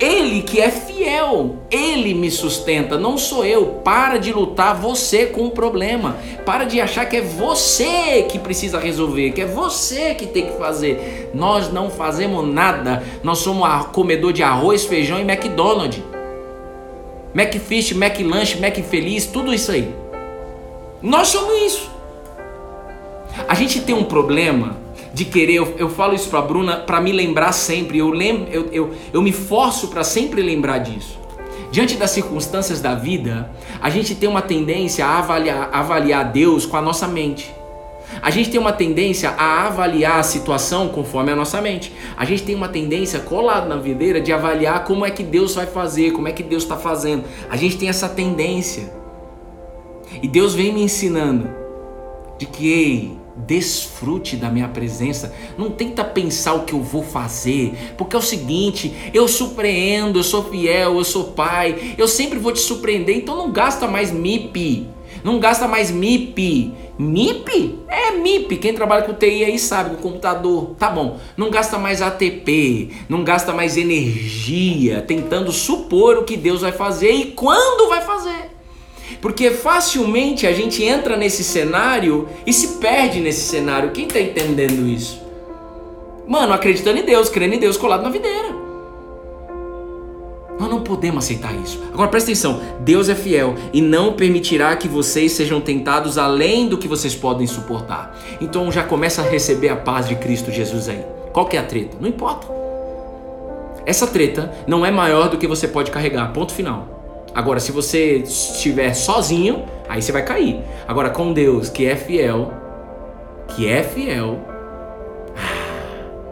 [0.00, 3.80] Ele que é fiel, ele me sustenta, não sou eu.
[3.84, 6.16] Para de lutar você com o problema.
[6.44, 10.58] Para de achar que é você que precisa resolver, que é você que tem que
[10.58, 11.30] fazer.
[11.32, 13.04] Nós não fazemos nada.
[13.22, 16.02] Nós somos comedor de arroz, feijão e McDonald's.
[17.32, 19.94] McFish, McLanche, McFeliz, tudo isso aí.
[21.00, 21.90] Nós somos isso.
[23.48, 24.83] A gente tem um problema
[25.14, 28.68] de querer, eu, eu falo isso para Bruna para me lembrar sempre, eu, lembro, eu,
[28.72, 31.18] eu, eu me forço para sempre lembrar disso.
[31.70, 33.50] Diante das circunstâncias da vida,
[33.80, 37.54] a gente tem uma tendência a avaliar, avaliar Deus com a nossa mente.
[38.20, 41.92] A gente tem uma tendência a avaliar a situação conforme a nossa mente.
[42.16, 45.66] A gente tem uma tendência colado na videira de avaliar como é que Deus vai
[45.66, 47.24] fazer, como é que Deus está fazendo.
[47.50, 48.92] A gente tem essa tendência.
[50.22, 51.48] E Deus vem me ensinando
[52.38, 55.34] de que, ei, Desfrute da minha presença.
[55.58, 60.22] Não tenta pensar o que eu vou fazer, porque é o seguinte: eu surpreendo, eu
[60.22, 63.16] sou fiel, eu sou pai, eu sempre vou te surpreender.
[63.16, 64.86] Então não gasta mais MIP,
[65.24, 66.72] não gasta mais MIP.
[66.96, 67.80] MIP?
[67.88, 68.56] É MIP.
[68.58, 70.76] Quem trabalha com TI aí sabe, com computador.
[70.78, 71.18] Tá bom.
[71.36, 77.10] Não gasta mais ATP, não gasta mais energia tentando supor o que Deus vai fazer
[77.10, 78.43] e quando vai fazer.
[79.20, 83.90] Porque facilmente a gente entra nesse cenário e se perde nesse cenário.
[83.90, 85.22] Quem está entendendo isso?
[86.26, 88.64] Mano, acreditando em Deus, crendo em Deus colado na videira.
[90.58, 91.82] Nós não podemos aceitar isso.
[91.92, 96.78] Agora presta atenção: Deus é fiel e não permitirá que vocês sejam tentados além do
[96.78, 98.16] que vocês podem suportar.
[98.40, 101.04] Então já começa a receber a paz de Cristo Jesus aí.
[101.32, 101.96] Qual que é a treta?
[102.00, 102.46] Não importa.
[103.84, 106.32] Essa treta não é maior do que você pode carregar.
[106.32, 107.03] Ponto final.
[107.34, 110.60] Agora, se você estiver sozinho, aí você vai cair.
[110.86, 112.52] Agora, com Deus, que é fiel,
[113.48, 114.38] que é fiel,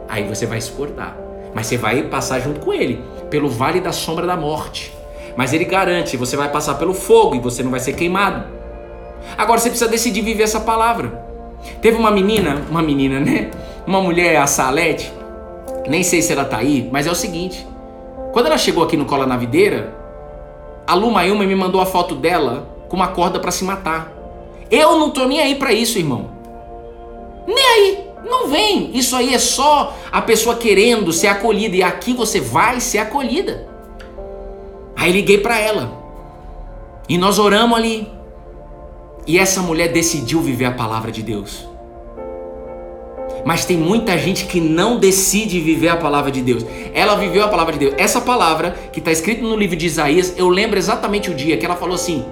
[0.09, 1.17] aí você vai suportar.
[1.53, 4.95] Mas você vai passar junto com Ele, pelo vale da sombra da morte.
[5.37, 8.45] Mas Ele garante, você vai passar pelo fogo e você não vai ser queimado.
[9.37, 11.27] Agora você precisa decidir viver essa palavra.
[11.81, 13.51] Teve uma menina, uma menina, né?
[13.87, 15.13] Uma mulher, a Salete,
[15.89, 17.67] nem sei se ela tá aí, mas é o seguinte:
[18.33, 20.02] quando ela chegou aqui no Cola na Videira,
[20.87, 24.13] a Lu Mayuma me mandou a foto dela com uma corda para se matar.
[24.71, 26.31] Eu não tô nem aí para isso, irmão.
[27.47, 28.05] Nem aí.
[28.25, 28.91] Não vem.
[28.97, 33.69] Isso aí é só a pessoa querendo ser acolhida e aqui você vai ser acolhida.
[34.97, 36.01] Aí liguei para ela.
[37.09, 38.09] E nós oramos ali.
[39.27, 41.69] E essa mulher decidiu viver a palavra de Deus.
[43.45, 46.65] Mas tem muita gente que não decide viver a palavra de Deus.
[46.95, 47.95] Ela viveu a palavra de Deus.
[47.99, 51.65] Essa palavra que está escrita no livro de Isaías, eu lembro exatamente o dia que
[51.65, 52.25] ela falou assim: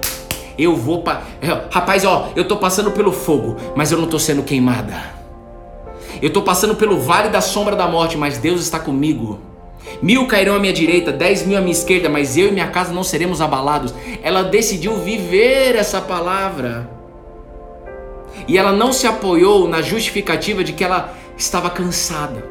[0.57, 1.21] Eu vou para.
[1.69, 5.21] Rapaz, ó, eu tô passando pelo fogo, mas eu não tô sendo queimada.
[6.21, 9.39] Eu tô passando pelo vale da sombra da morte, mas Deus está comigo.
[10.01, 12.93] Mil cairão à minha direita, dez mil à minha esquerda, mas eu e minha casa
[12.93, 13.93] não seremos abalados.
[14.21, 17.00] Ela decidiu viver essa palavra.
[18.51, 22.41] E ela não se apoiou na justificativa de que ela estava cansada.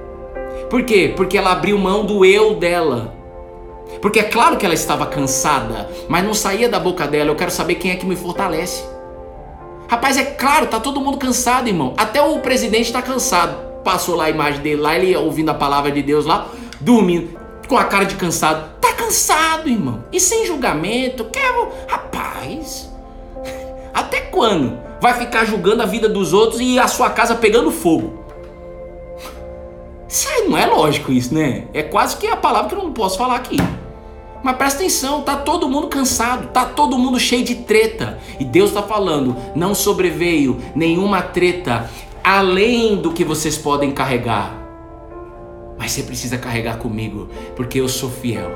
[0.71, 1.13] Por quê?
[1.15, 3.15] Porque ela abriu mão do eu dela.
[4.01, 7.29] Porque é claro que ela estava cansada, mas não saía da boca dela.
[7.29, 8.83] Eu quero saber quem é que me fortalece.
[9.89, 11.93] Rapaz, é claro, tá todo mundo cansado, irmão.
[11.99, 13.83] Até o presidente está cansado.
[13.85, 16.49] Passou lá a imagem dele lá, ele ouvindo a palavra de Deus lá,
[16.81, 18.71] dormindo, com a cara de cansado.
[18.81, 20.03] Tá cansado, irmão.
[20.11, 21.69] E sem julgamento, quero.
[21.87, 22.90] Rapaz,
[23.93, 24.91] até quando?
[25.01, 28.21] vai ficar julgando a vida dos outros e a sua casa pegando fogo.
[30.47, 31.69] Não é lógico isso, né?
[31.73, 33.57] É quase que a palavra que eu não posso falar aqui.
[34.43, 38.19] Mas presta atenção, tá todo mundo cansado, tá todo mundo cheio de treta.
[38.39, 41.89] E Deus está falando: não sobreveio nenhuma treta
[42.25, 44.59] além do que vocês podem carregar.
[45.79, 48.51] Mas você precisa carregar comigo, porque eu sou fiel.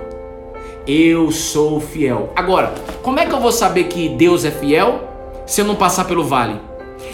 [0.86, 2.32] Eu sou fiel.
[2.34, 5.13] Agora, como é que eu vou saber que Deus é fiel
[5.46, 6.56] se eu não passar pelo vale?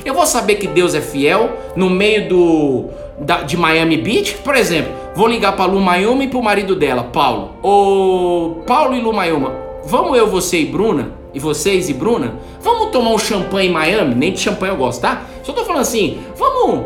[0.04, 2.84] Eu vou saber que Deus é fiel no meio do
[3.18, 4.36] da, de Miami Beach?
[4.42, 7.50] Por exemplo, vou ligar para Lu Mayuma e para o marido dela, Paulo.
[7.62, 9.52] Ô, Paulo e Lu Mayuma,
[9.84, 14.14] vamos eu, você e Bruna, e vocês e Bruna, vamos tomar um champanhe em Miami?
[14.14, 15.24] Nem de champanhe eu gosto, tá?
[15.42, 16.84] Só tô falando assim, vamos,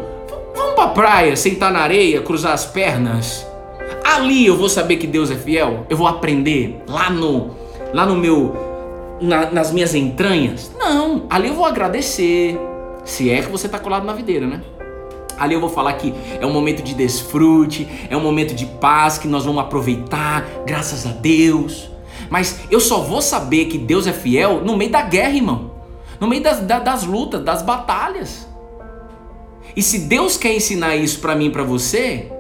[0.54, 3.46] vamos pra praia, sentar na areia, cruzar as pernas.
[4.04, 5.86] Ali eu vou saber que Deus é fiel?
[5.88, 7.50] Eu vou aprender lá no,
[7.92, 8.73] lá no meu,
[9.24, 10.70] na, nas minhas entranhas?
[10.78, 12.58] Não, ali eu vou agradecer.
[13.04, 14.62] Se é que você tá colado na videira, né?
[15.38, 19.18] Ali eu vou falar que é um momento de desfrute, é um momento de paz
[19.18, 21.90] que nós vamos aproveitar, graças a Deus.
[22.30, 25.72] Mas eu só vou saber que Deus é fiel no meio da guerra, irmão.
[26.20, 28.46] No meio das, das lutas, das batalhas.
[29.76, 32.30] E se Deus quer ensinar isso para mim e para você,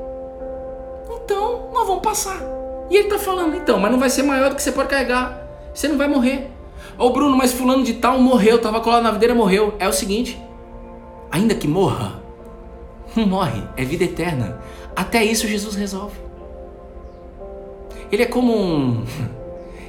[1.10, 2.40] então nós vamos passar.
[2.88, 5.42] E ele tá falando, então, mas não vai ser maior do que você pode carregar.
[5.74, 6.53] Você não vai morrer.
[6.98, 9.74] Ô Bruno, mas fulano de tal morreu, tava colado na videira, morreu.
[9.78, 10.40] É o seguinte,
[11.30, 12.22] ainda que morra,
[13.16, 14.60] não morre, é vida eterna.
[14.94, 16.16] Até isso Jesus resolve.
[18.10, 19.04] Ele é como um.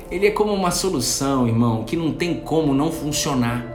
[0.09, 3.65] Ele é como uma solução, irmão, que não tem como não funcionar.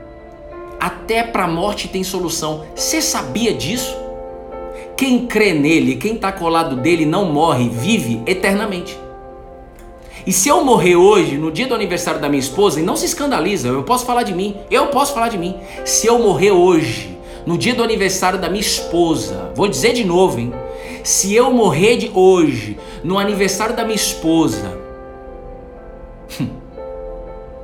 [0.79, 2.65] Até para a morte tem solução.
[2.73, 3.95] Você sabia disso?
[4.95, 8.97] Quem crê nele, quem está colado dele, não morre, vive eternamente.
[10.25, 13.05] E se eu morrer hoje, no dia do aniversário da minha esposa, e não se
[13.05, 15.55] escandaliza, eu posso falar de mim, eu posso falar de mim.
[15.83, 20.39] Se eu morrer hoje, no dia do aniversário da minha esposa, vou dizer de novo,
[20.39, 20.53] hein?
[21.03, 24.77] Se eu morrer de hoje, no aniversário da minha esposa,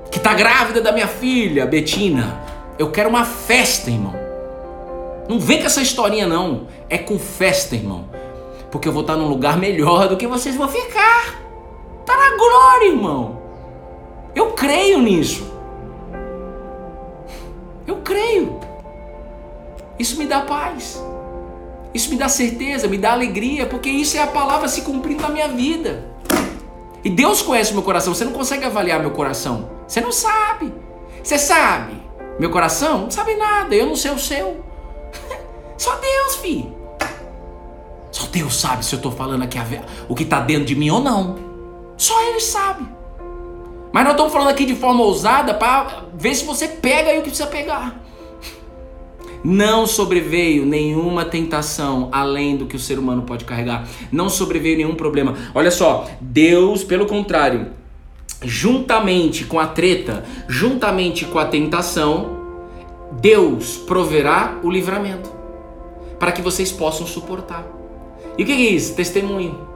[0.09, 2.41] que tá grávida da minha filha, Betina,
[2.79, 4.15] eu quero uma festa, irmão.
[5.29, 8.05] Não vem com essa historinha não, é com festa, irmão.
[8.71, 11.46] Porque eu vou estar num lugar melhor do que vocês vão ficar.
[12.07, 13.41] Tá na glória, irmão.
[14.33, 15.45] Eu creio nisso.
[17.85, 18.61] Eu creio.
[19.99, 21.03] Isso me dá paz.
[21.93, 25.27] Isso me dá certeza, me dá alegria, porque isso é a palavra se cumprindo na
[25.29, 26.09] minha vida.
[27.03, 28.15] E Deus conhece meu coração.
[28.15, 29.69] Você não consegue avaliar meu coração.
[29.85, 30.73] Você não sabe.
[31.21, 32.01] Você sabe.
[32.39, 33.75] Meu coração não sabe nada.
[33.75, 34.63] Eu não sei o seu.
[35.77, 36.73] Só Deus, filho.
[38.11, 39.57] Só Deus sabe se eu estou falando aqui
[40.07, 41.46] o que está dentro de mim ou não.
[41.97, 42.85] Só Ele sabe.
[43.91, 47.23] Mas nós estamos falando aqui de forma ousada para ver se você pega aí o
[47.23, 47.99] que precisa pegar.
[49.43, 53.87] Não sobreveio nenhuma tentação além do que o ser humano pode carregar.
[54.11, 55.35] Não sobreveio nenhum problema.
[55.55, 57.67] Olha só, Deus, pelo contrário,
[58.43, 62.37] juntamente com a treta, juntamente com a tentação,
[63.13, 65.31] Deus proverá o livramento
[66.19, 67.65] para que vocês possam suportar.
[68.37, 68.95] E o que é isso?
[68.95, 69.66] Testemunho.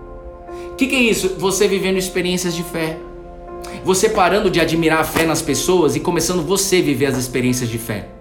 [0.72, 1.36] O que é isso?
[1.38, 2.98] Você vivendo experiências de fé.
[3.84, 7.70] Você parando de admirar a fé nas pessoas e começando você a viver as experiências
[7.70, 8.21] de fé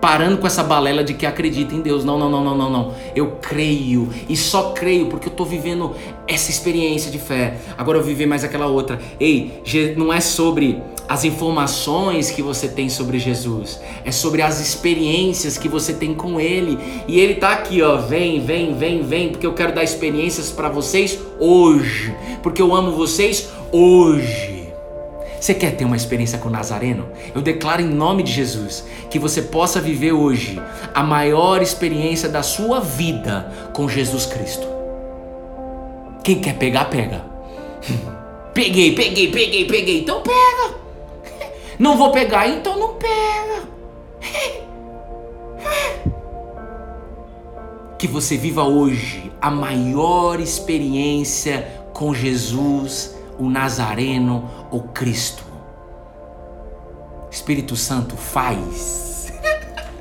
[0.00, 2.04] parando com essa balela de que acredita em Deus.
[2.04, 2.94] Não, não, não, não, não, não.
[3.14, 5.94] Eu creio e só creio porque eu tô vivendo
[6.26, 7.58] essa experiência de fé.
[7.76, 8.98] Agora eu viver mais aquela outra.
[9.18, 9.62] Ei,
[9.96, 15.68] não é sobre as informações que você tem sobre Jesus, é sobre as experiências que
[15.68, 16.78] você tem com ele.
[17.08, 20.68] E ele tá aqui, ó, vem, vem, vem, vem, porque eu quero dar experiências para
[20.68, 24.49] vocês hoje, porque eu amo vocês hoje.
[25.40, 27.08] Você quer ter uma experiência com o Nazareno?
[27.34, 30.60] Eu declaro em nome de Jesus que você possa viver hoje
[30.94, 34.68] a maior experiência da sua vida com Jesus Cristo.
[36.22, 37.24] Quem quer pegar, pega.
[38.52, 40.00] Peguei, peguei, peguei, peguei.
[40.00, 40.74] Então pega.
[41.78, 43.68] Não vou pegar, então não pega.
[47.96, 55.42] Que você viva hoje a maior experiência com Jesus o Nazareno, o Cristo.
[57.30, 59.32] Espírito Santo faz.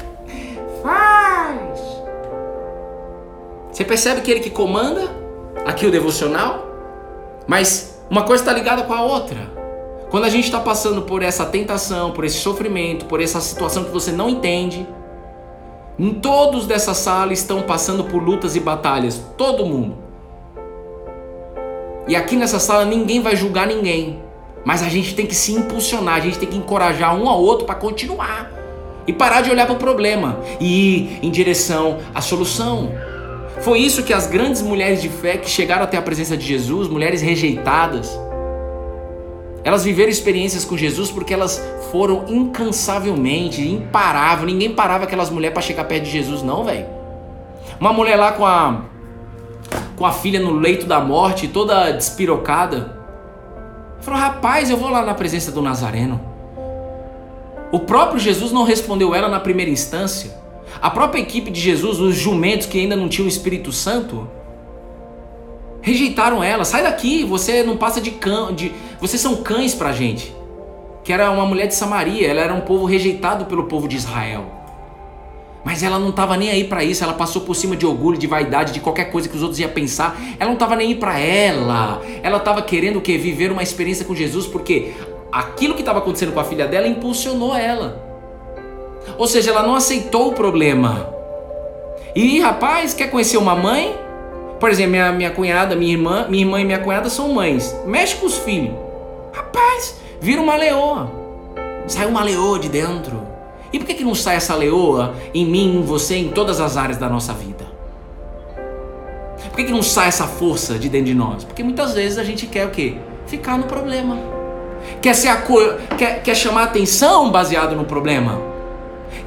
[0.84, 1.80] faz.
[3.72, 5.10] Você percebe que ele que comanda
[5.66, 6.66] aqui o devocional?
[7.48, 9.50] Mas uma coisa está ligada com a outra.
[10.10, 13.92] Quando a gente está passando por essa tentação, por esse sofrimento, por essa situação que
[13.92, 14.86] você não entende,
[16.22, 20.09] todos dessa sala estão passando por lutas e batalhas, todo mundo.
[22.10, 24.20] E aqui nessa sala ninguém vai julgar ninguém.
[24.66, 27.68] Mas a gente tem que se impulsionar, a gente tem que encorajar um ao outro
[27.68, 28.52] para continuar.
[29.06, 32.92] E parar de olhar para o problema e ir em direção à solução.
[33.62, 36.88] Foi isso que as grandes mulheres de fé que chegaram até a presença de Jesus,
[36.88, 38.20] mulheres rejeitadas,
[39.64, 44.48] elas viveram experiências com Jesus porque elas foram incansavelmente, imparável.
[44.48, 46.88] Ninguém parava aquelas mulheres para chegar perto de Jesus, não, velho.
[47.80, 48.86] Uma mulher lá com a
[50.00, 52.98] com a filha no leito da morte, toda despirocada.
[54.00, 56.22] Falou: "Rapaz, eu vou lá na presença do Nazareno".
[57.70, 60.40] O próprio Jesus não respondeu ela na primeira instância.
[60.82, 64.28] A própria equipe de Jesus, os jumentos que ainda não tinham o Espírito Santo,
[65.82, 66.64] rejeitaram ela.
[66.64, 68.72] Sai daqui, você não passa de cão, de
[69.02, 70.34] vocês são cães pra gente.
[71.04, 74.59] Que era uma mulher de Samaria, ela era um povo rejeitado pelo povo de Israel.
[75.64, 78.28] Mas ela não estava nem aí para isso, ela passou por cima de orgulho, de
[78.28, 80.20] vaidade, de qualquer coisa que os outros iam pensar.
[80.40, 82.02] Ela não estava nem aí para ela.
[82.24, 83.18] Ela estava querendo o quê?
[83.18, 84.94] Viver uma experiência com Jesus, porque
[85.32, 88.02] aquilo que estava acontecendo com a filha dela impulsionou ela.
[89.18, 91.14] Ou seja, ela não aceitou o problema.
[92.16, 93.96] E rapaz, quer conhecer uma mãe?
[94.60, 97.76] Por exemplo, minha, minha cunhada, minha irmã, minha irmã e minha cunhada são mães.
[97.86, 98.76] Mexe com os filhos.
[99.34, 101.10] Rapaz, vira uma leoa.
[101.88, 103.29] Sai uma leoa de dentro.
[103.72, 106.76] E por que, que não sai essa leoa em mim, em você, em todas as
[106.76, 107.66] áreas da nossa vida?
[109.50, 111.44] Por que, que não sai essa força de dentro de nós?
[111.44, 112.96] Porque muitas vezes a gente quer o quê?
[113.28, 114.18] Ficar no problema.
[115.02, 118.42] Quer, ser cor, quer, quer chamar atenção baseado no problema.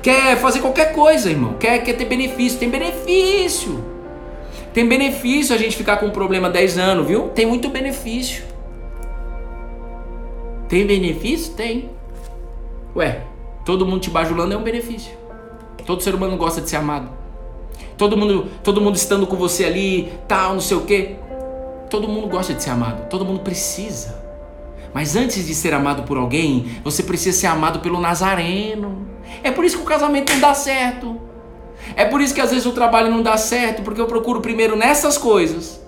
[0.02, 1.54] Quer fazer qualquer coisa, irmão.
[1.54, 2.58] Quer, quer ter benefício.
[2.58, 3.84] Tem benefício.
[4.72, 7.28] Tem benefício a gente ficar com um problema 10 anos, viu?
[7.28, 8.42] Tem muito benefício.
[10.68, 11.52] Tem benefício?
[11.52, 11.90] Tem.
[12.96, 13.20] Ué,
[13.64, 15.12] todo mundo te bajulando é um benefício.
[15.84, 17.08] Todo ser humano gosta de ser amado.
[17.96, 21.16] Todo mundo, todo mundo estando com você ali, tal, não sei o quê.
[21.90, 23.08] Todo mundo gosta de ser amado.
[23.08, 24.22] Todo mundo precisa.
[24.94, 29.06] Mas antes de ser amado por alguém, você precisa ser amado pelo Nazareno.
[29.42, 31.20] É por isso que o casamento não dá certo.
[31.96, 34.76] É por isso que às vezes o trabalho não dá certo, porque eu procuro primeiro
[34.76, 35.80] nessas coisas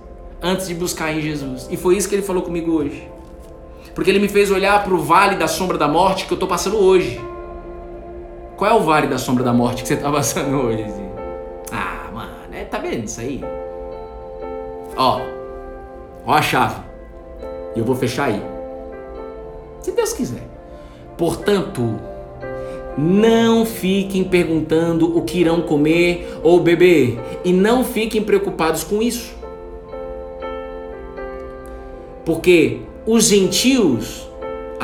[0.42, 1.68] antes de buscar em Jesus.
[1.70, 3.08] E foi isso que ele falou comigo hoje.
[3.94, 6.48] Porque ele me fez olhar para o vale da sombra da morte que eu estou
[6.48, 7.20] passando hoje.
[8.56, 10.84] Qual é o vale da sombra da morte que você está passando hoje?
[11.72, 13.42] Ah, mano, é, tá vendo isso aí?
[14.96, 15.20] Ó,
[16.26, 16.80] ó a chave.
[17.74, 18.40] E eu vou fechar aí.
[19.82, 20.46] Se Deus quiser.
[21.16, 21.98] Portanto,
[22.96, 29.34] não fiquem perguntando o que irão comer ou beber e não fiquem preocupados com isso.
[32.24, 34.28] Porque os gentios,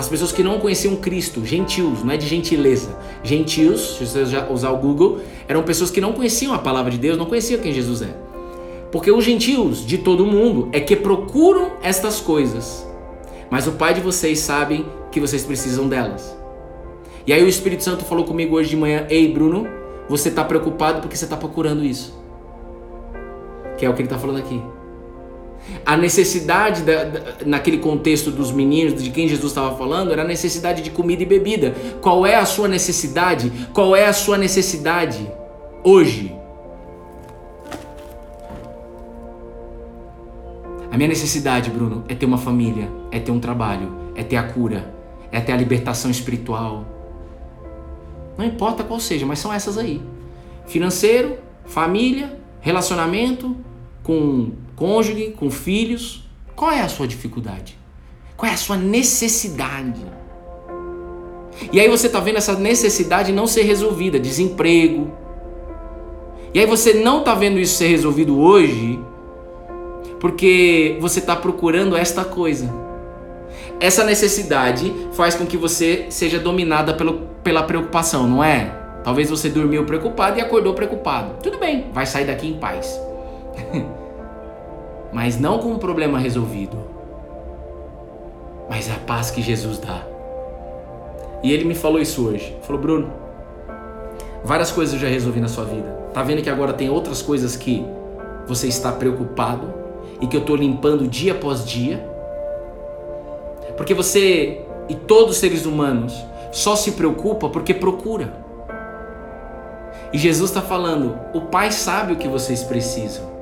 [0.00, 4.70] as pessoas que não conheciam Cristo, gentios, não é de gentileza, gentios, se você usar
[4.70, 8.00] o Google, eram pessoas que não conheciam a palavra de Deus, não conheciam quem Jesus
[8.00, 8.16] é.
[8.90, 12.86] Porque os gentios de todo mundo é que procuram estas coisas,
[13.50, 16.34] mas o Pai de vocês sabe que vocês precisam delas.
[17.26, 19.68] E aí o Espírito Santo falou comigo hoje de manhã: Ei, Bruno,
[20.08, 22.18] você está preocupado porque você está procurando isso.
[23.76, 24.62] Que é o que ele está falando aqui.
[25.84, 30.24] A necessidade, da, da, naquele contexto dos meninos, de quem Jesus estava falando, era a
[30.24, 31.74] necessidade de comida e bebida.
[32.00, 33.52] Qual é a sua necessidade?
[33.72, 35.30] Qual é a sua necessidade
[35.84, 36.34] hoje?
[40.90, 44.42] A minha necessidade, Bruno, é ter uma família, é ter um trabalho, é ter a
[44.42, 44.92] cura,
[45.30, 46.84] é ter a libertação espiritual,
[48.40, 50.00] não importa qual seja, mas são essas aí:
[50.66, 51.36] financeiro,
[51.66, 53.54] família, relacionamento
[54.02, 56.24] com cônjuge, com filhos.
[56.56, 57.78] Qual é a sua dificuldade?
[58.34, 60.00] Qual é a sua necessidade?
[61.70, 65.12] E aí você está vendo essa necessidade não ser resolvida, desemprego.
[66.54, 68.98] E aí você não está vendo isso ser resolvido hoje,
[70.18, 72.72] porque você está procurando esta coisa.
[73.78, 78.74] Essa necessidade faz com que você seja dominada pelo, pela preocupação, não é?
[79.04, 81.34] Talvez você dormiu preocupado e acordou preocupado.
[81.42, 82.98] Tudo bem, vai sair daqui em paz.
[85.12, 86.76] Mas não com um problema resolvido.
[88.68, 90.04] Mas a paz que Jesus dá.
[91.42, 92.56] E ele me falou isso hoje.
[92.62, 93.12] Falou, Bruno,
[94.44, 95.88] várias coisas eu já resolvi na sua vida.
[96.12, 97.84] Tá vendo que agora tem outras coisas que
[98.46, 99.72] você está preocupado
[100.20, 102.04] e que eu estou limpando dia após dia?
[103.76, 106.14] Porque você e todos os seres humanos
[106.52, 108.32] só se preocupa porque procura.
[110.12, 113.39] E Jesus está falando: o Pai sabe o que vocês precisam.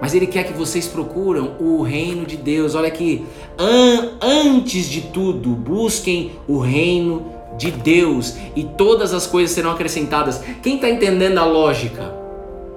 [0.00, 2.74] Mas Ele quer que vocês procuram o reino de Deus.
[2.74, 3.26] Olha aqui,
[3.58, 10.40] an antes de tudo, busquem o reino de Deus e todas as coisas serão acrescentadas.
[10.62, 12.14] Quem está entendendo a lógica?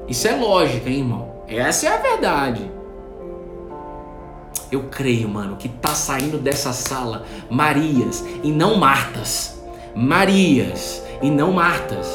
[0.07, 1.31] Isso é lógica, hein, irmão?
[1.47, 2.71] Essa é a verdade.
[4.71, 9.61] Eu creio, mano, que tá saindo dessa sala Marias e não Martas.
[9.93, 12.07] Marias e não Martas.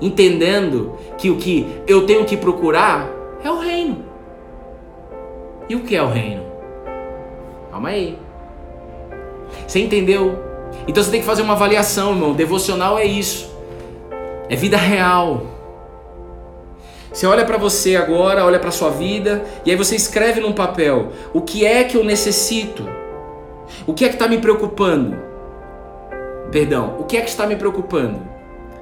[0.00, 3.08] entendendo que o que eu tenho que procurar
[3.44, 4.04] é o reino.
[5.68, 6.44] E o que é o reino?
[7.70, 8.18] Calma aí.
[9.66, 10.38] Você entendeu?
[10.86, 12.34] Então você tem que fazer uma avaliação, irmão.
[12.34, 13.50] Devocional é isso.
[14.48, 15.46] É vida real.
[17.12, 21.12] Você olha para você agora, olha para sua vida e aí você escreve num papel
[21.34, 22.88] o que é que eu necessito,
[23.86, 25.16] o que é que está me preocupando.
[26.50, 28.20] Perdão, o que é que está me preocupando?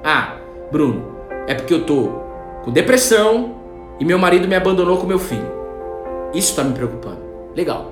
[0.01, 0.37] Ah,
[0.71, 1.05] Bruno,
[1.45, 2.09] é porque eu tô
[2.63, 3.60] com depressão
[4.01, 5.45] e meu marido me abandonou com meu filho.
[6.33, 7.21] Isso está me preocupando.
[7.55, 7.91] Legal.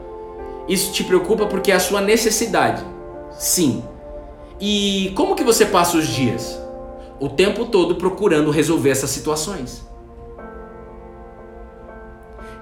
[0.67, 2.83] Isso te preocupa porque é a sua necessidade.
[3.29, 3.83] Sim.
[4.59, 6.59] E como que você passa os dias?
[7.19, 9.87] O tempo todo procurando resolver essas situações.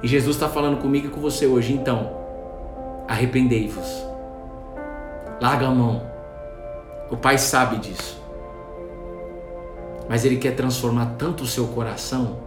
[0.04, 2.12] E Jesus está falando comigo e com você hoje, então,
[3.08, 3.88] arrependei-vos.
[5.40, 6.02] Larga a mão.
[7.10, 8.22] O Pai sabe disso.
[10.10, 12.47] Mas Ele quer transformar tanto o seu coração,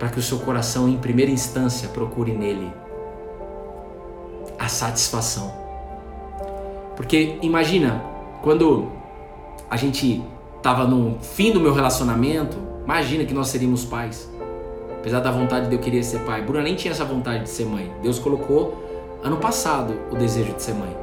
[0.00, 2.72] para que o seu coração, em primeira instância, procure nele
[4.58, 5.52] a satisfação.
[6.96, 8.02] Porque imagina,
[8.42, 8.88] quando
[9.68, 10.24] a gente
[10.56, 14.26] estava no fim do meu relacionamento, imagina que nós seríamos pais.
[14.98, 16.40] Apesar da vontade de eu querer ser pai.
[16.40, 17.92] Bruna nem tinha essa vontade de ser mãe.
[18.02, 18.82] Deus colocou
[19.22, 20.96] ano passado o desejo de ser mãe.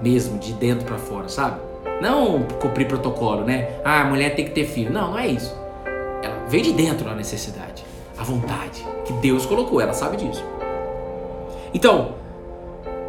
[0.00, 1.60] Mesmo, de dentro para fora, sabe?
[2.00, 3.80] Não cumprir protocolo, né?
[3.84, 4.92] Ah, a mulher tem que ter filho.
[4.92, 5.52] Não, não é isso.
[6.22, 7.85] Ela vem de dentro a necessidade,
[8.18, 10.44] a vontade que Deus colocou, ela sabe disso.
[11.72, 12.14] Então,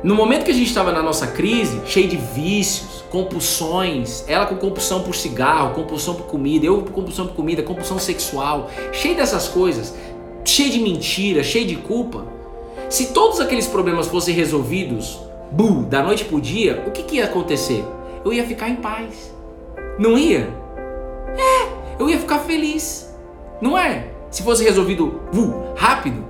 [0.04, 4.56] no momento que a gente estava na nossa crise, cheio de vícios, compulsões, ela com
[4.56, 9.48] compulsão por cigarro, compulsão por comida, eu com compulsão por comida, compulsão sexual, cheio dessas
[9.48, 9.96] coisas,
[10.46, 12.26] cheio de mentira, cheio de culpa,
[12.90, 15.20] se todos aqueles problemas fossem resolvidos,
[15.52, 17.84] bu, da noite pro dia, o que, que ia acontecer?
[18.24, 19.34] Eu ia ficar em paz.
[20.00, 20.50] Não ia?
[21.38, 21.68] É,
[22.00, 23.14] eu ia ficar feliz.
[23.62, 24.17] Não é?
[24.30, 26.26] Se fosse resolvido bu, rápido,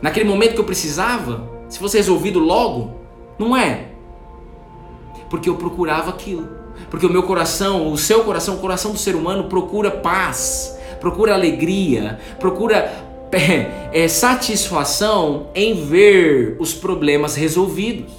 [0.00, 2.94] naquele momento que eu precisava, se fosse resolvido logo,
[3.38, 3.88] não é?
[5.28, 6.48] Porque eu procurava aquilo.
[6.90, 11.34] Porque o meu coração, o seu coração, o coração do ser humano procura paz procura
[11.34, 12.92] alegria, procura
[13.32, 18.12] é, é, satisfação em ver os problemas resolvidos.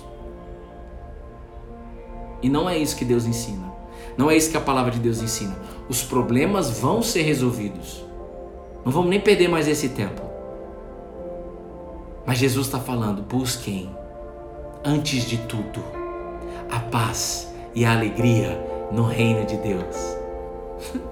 [2.41, 3.69] E não é isso que Deus ensina.
[4.17, 5.57] Não é isso que a palavra de Deus ensina.
[5.89, 8.05] Os problemas vão ser resolvidos.
[8.85, 10.21] Não vamos nem perder mais esse tempo.
[12.25, 13.89] Mas Jesus está falando: busquem,
[14.83, 15.83] antes de tudo,
[16.69, 18.59] a paz e a alegria
[18.91, 20.17] no reino de Deus.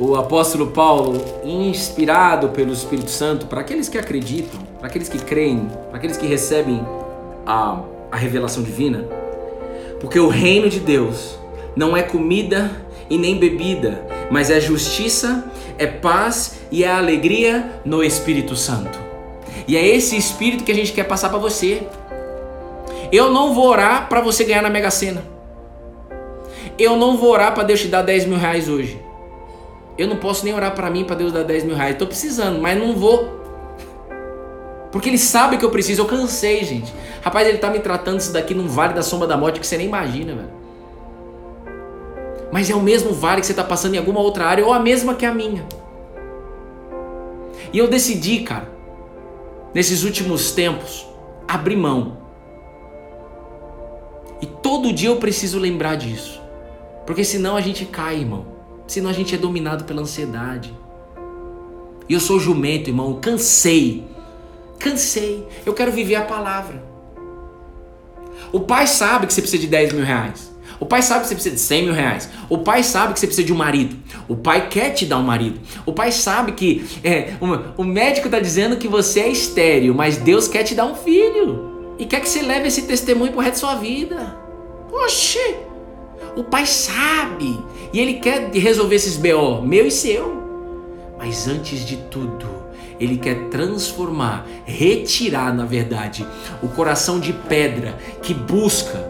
[0.00, 5.68] o apóstolo Paulo, inspirado pelo Espírito Santo, para aqueles que acreditam, para aqueles que creem,
[5.88, 6.80] para aqueles que recebem
[7.46, 9.04] a, a revelação divina,
[10.00, 11.38] porque o reino de Deus
[11.76, 12.70] não é comida
[13.10, 15.44] e nem bebida, mas é justiça,
[15.76, 18.98] é paz e é alegria no Espírito Santo.
[19.66, 21.82] E é esse espírito que a gente quer passar para você.
[23.12, 25.22] Eu não vou orar para você ganhar na Mega Sena.
[26.78, 29.00] Eu não vou orar para Deus te dar 10 mil reais hoje.
[29.98, 31.92] Eu não posso nem orar para mim para Deus dar 10 mil reais.
[31.92, 33.40] Estou precisando, mas não vou.
[34.90, 36.02] Porque ele sabe que eu preciso.
[36.02, 36.92] Eu cansei, gente.
[37.22, 39.76] Rapaz, ele tá me tratando isso daqui num vale da sombra da morte que você
[39.76, 40.59] nem imagina, velho.
[42.52, 44.78] Mas é o mesmo vale que você tá passando em alguma outra área ou a
[44.78, 45.66] mesma que a minha.
[47.72, 48.68] E eu decidi, cara,
[49.72, 51.06] nesses últimos tempos,
[51.46, 52.18] abrir mão.
[54.42, 56.40] E todo dia eu preciso lembrar disso.
[57.06, 58.46] Porque senão a gente cai, irmão.
[58.86, 60.76] Senão a gente é dominado pela ansiedade.
[62.08, 63.20] E eu sou jumento, irmão.
[63.20, 64.04] Cansei.
[64.78, 65.46] Cansei.
[65.64, 66.82] Eu quero viver a palavra.
[68.52, 70.49] O pai sabe que você precisa de 10 mil reais.
[70.80, 72.30] O pai sabe que você precisa de 100 mil reais.
[72.48, 73.96] O pai sabe que você precisa de um marido.
[74.26, 75.60] O pai quer te dar um marido.
[75.84, 80.16] O pai sabe que é, o, o médico está dizendo que você é estéreo, mas
[80.16, 81.94] Deus quer te dar um filho.
[81.98, 84.36] E quer que você leve esse testemunho pro resto da sua vida.
[84.90, 85.54] Oxi!
[86.34, 87.58] O pai sabe.
[87.92, 90.40] E ele quer resolver esses BO, meu e seu.
[91.18, 92.46] Mas antes de tudo,
[92.98, 96.26] ele quer transformar, retirar, na verdade,
[96.62, 99.09] o coração de pedra que busca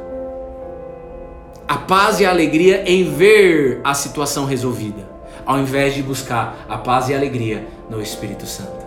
[1.71, 5.09] a paz e a alegria em ver a situação resolvida,
[5.47, 8.85] ao invés de buscar a paz e a alegria no Espírito Santo.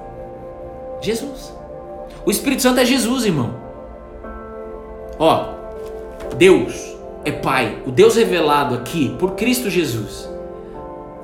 [0.99, 1.55] Jesus.
[2.25, 3.55] O Espírito Santo é Jesus, irmão.
[5.17, 5.45] Ó,
[6.35, 10.29] Deus é Pai, o Deus revelado aqui por Cristo Jesus,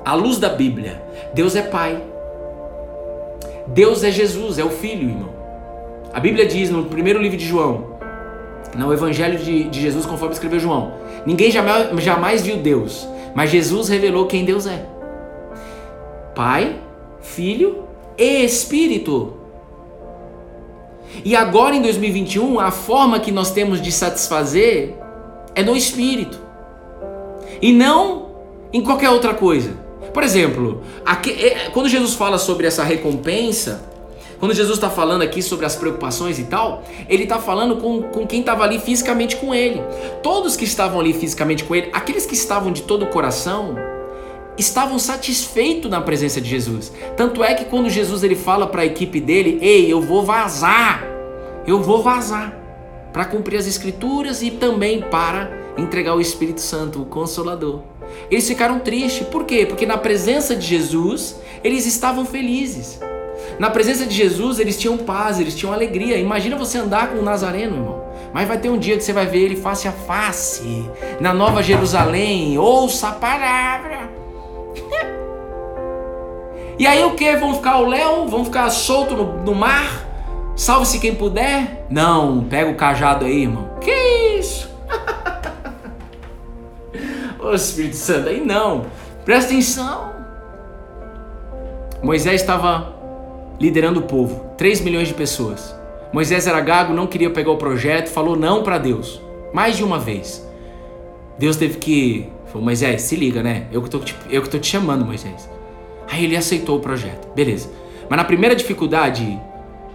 [0.02, 1.02] à luz da Bíblia,
[1.34, 2.02] Deus é Pai.
[3.66, 5.28] Deus é Jesus, é o Filho, irmão.
[6.10, 8.00] A Bíblia diz no primeiro livro de João,
[8.74, 10.94] no Evangelho de, de Jesus, conforme escreveu João,
[11.26, 14.86] Ninguém jamais, viu Deus, mas Jesus revelou quem Deus é:
[16.34, 16.76] Pai,
[17.20, 17.84] Filho
[18.16, 19.34] e Espírito.
[21.24, 24.94] E agora em 2021, a forma que nós temos de satisfazer
[25.54, 26.38] é no Espírito
[27.60, 28.30] e não
[28.72, 29.72] em qualquer outra coisa.
[30.14, 33.89] Por exemplo, aqui, é, quando Jesus fala sobre essa recompensa,
[34.40, 38.26] quando Jesus está falando aqui sobre as preocupações e tal, ele está falando com, com
[38.26, 39.82] quem estava ali fisicamente com ele.
[40.22, 43.76] Todos que estavam ali fisicamente com ele, aqueles que estavam de todo o coração,
[44.56, 46.90] estavam satisfeitos na presença de Jesus.
[47.18, 51.04] Tanto é que quando Jesus ele fala para a equipe dele: "Ei, eu vou vazar.
[51.66, 52.56] Eu vou vazar
[53.12, 57.80] para cumprir as escrituras e também para entregar o Espírito Santo, o consolador".
[58.30, 59.26] Eles ficaram tristes.
[59.26, 59.66] Por quê?
[59.66, 62.98] Porque na presença de Jesus, eles estavam felizes.
[63.60, 66.16] Na presença de Jesus, eles tinham paz, eles tinham alegria.
[66.16, 68.04] Imagina você andar com o Nazareno, irmão.
[68.32, 70.90] Mas vai ter um dia que você vai ver ele face a face,
[71.20, 72.56] na Nova Jerusalém.
[72.56, 74.08] Ouça a palavra.
[76.78, 77.36] e aí o que?
[77.36, 78.26] Vão ficar o Léo?
[78.28, 80.06] Vão ficar solto no, no mar?
[80.56, 81.86] Salve-se quem puder?
[81.90, 83.68] Não, pega o cajado aí, irmão.
[83.78, 83.92] Que
[84.38, 84.70] isso?
[87.38, 88.86] Ô Espírito Santo, aí não.
[89.22, 90.14] Presta atenção.
[92.02, 92.99] Moisés estava
[93.60, 95.76] liderando o povo, 3 milhões de pessoas.
[96.12, 99.20] Moisés era gago, não queria pegar o projeto, falou não para Deus,
[99.52, 100.44] mais de uma vez.
[101.38, 102.28] Deus teve que.
[102.46, 103.66] Falou, Moisés, se liga, né?
[103.70, 105.48] Eu que, tô, eu que tô te chamando, Moisés.
[106.10, 107.70] Aí ele aceitou o projeto, beleza.
[108.08, 109.40] Mas na primeira dificuldade,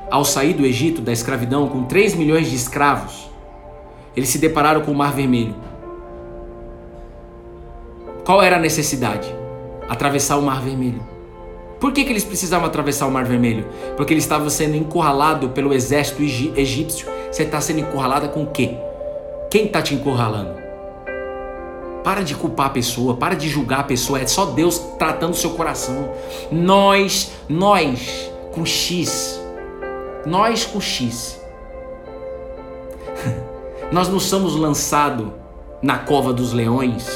[0.10, 3.30] ao sair do Egito, da escravidão, com 3 milhões de escravos,
[4.16, 5.56] eles se depararam com o Mar Vermelho.
[8.24, 9.28] Qual era a necessidade?
[9.90, 11.15] Atravessar o Mar Vermelho.
[11.80, 13.68] Por que, que eles precisavam atravessar o Mar Vermelho?
[13.98, 17.08] Porque eles estavam sendo encurralados pelo exército egípcio.
[17.32, 18.76] Você está sendo encurralada com o quê?
[19.50, 20.56] Quem está te encurralando?
[22.04, 24.20] Para de culpar a pessoa, para de julgar a pessoa.
[24.20, 26.12] É só Deus tratando seu coração.
[26.52, 29.40] Nós, nós, com X.
[30.26, 31.42] Nós com X.
[33.92, 35.28] nós não somos lançados
[35.82, 37.08] na cova dos leões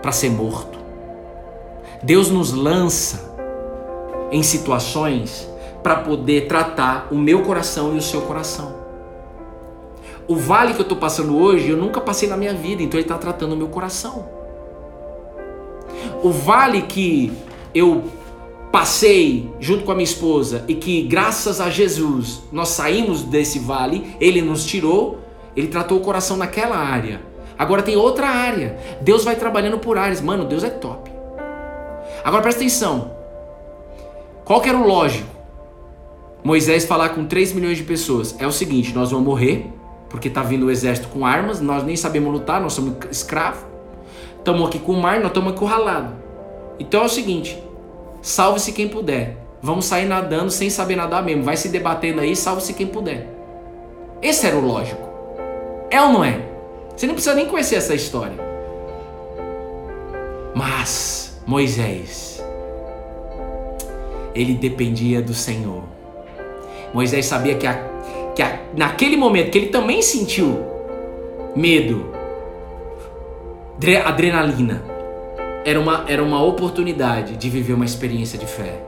[0.00, 0.78] para ser morto.
[2.02, 3.25] Deus nos lança
[4.30, 5.48] em situações
[5.82, 8.74] para poder tratar o meu coração e o seu coração.
[10.28, 13.04] O vale que eu estou passando hoje, eu nunca passei na minha vida, então ele
[13.04, 14.28] está tratando o meu coração.
[16.22, 17.32] O vale que
[17.72, 18.04] eu
[18.72, 24.16] passei junto com a minha esposa e que graças a Jesus nós saímos desse vale,
[24.20, 25.20] ele nos tirou,
[25.54, 27.22] ele tratou o coração naquela área.
[27.58, 28.76] Agora tem outra área.
[29.00, 30.20] Deus vai trabalhando por áreas.
[30.20, 31.10] Mano, Deus é top.
[32.22, 33.15] Agora presta atenção.
[34.46, 35.28] Qual que era o lógico?
[36.44, 38.36] Moisés falar com 3 milhões de pessoas.
[38.38, 39.72] É o seguinte, nós vamos morrer,
[40.08, 43.64] porque tá vindo o exército com armas, nós nem sabemos lutar, nós somos escravos.
[44.38, 46.12] Estamos aqui com o mar, nós estamos encurralados.
[46.78, 47.60] Então é o seguinte,
[48.22, 49.36] salve-se quem puder.
[49.60, 51.42] Vamos sair nadando sem saber nadar mesmo.
[51.42, 53.28] Vai se debatendo aí, salve-se quem puder.
[54.22, 55.02] Esse era o lógico.
[55.90, 56.40] É ou não é?
[56.96, 58.38] Você não precisa nem conhecer essa história.
[60.54, 62.35] Mas Moisés
[64.36, 65.82] ele dependia do Senhor.
[66.92, 67.74] Moisés sabia que, a,
[68.34, 70.58] que a, naquele momento que ele também sentiu
[71.54, 72.12] medo,
[74.04, 74.82] adrenalina,
[75.64, 78.80] era uma, era uma oportunidade de viver uma experiência de fé.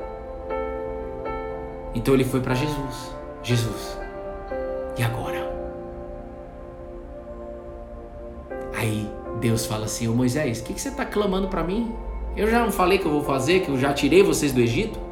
[1.94, 3.18] Então ele foi para Jesus.
[3.42, 3.99] Jesus,
[4.99, 5.49] e agora?
[8.76, 9.09] Aí
[9.40, 11.92] Deus fala assim: Ô Moisés, o que, que você está clamando para mim?
[12.36, 15.07] Eu já não falei que eu vou fazer, que eu já tirei vocês do Egito?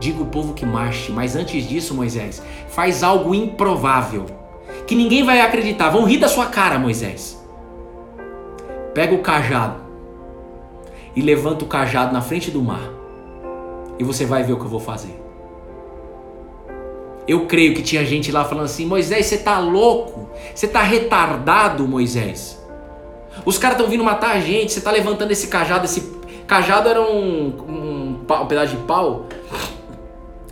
[0.00, 4.24] Diga o povo que marche, mas antes disso, Moisés, faz algo improvável,
[4.86, 5.90] que ninguém vai acreditar.
[5.90, 7.38] Vão rir da sua cara, Moisés.
[8.94, 9.78] Pega o cajado
[11.14, 12.90] e levanta o cajado na frente do mar.
[13.98, 15.20] E você vai ver o que eu vou fazer.
[17.28, 20.30] Eu creio que tinha gente lá falando assim: Moisés, você tá louco?
[20.54, 22.58] Você tá retardado, Moisés?
[23.44, 24.72] Os caras estão vindo matar a gente.
[24.72, 25.84] Você tá levantando esse cajado.
[25.84, 26.10] Esse
[26.46, 29.26] cajado era um, um, um pedaço de pau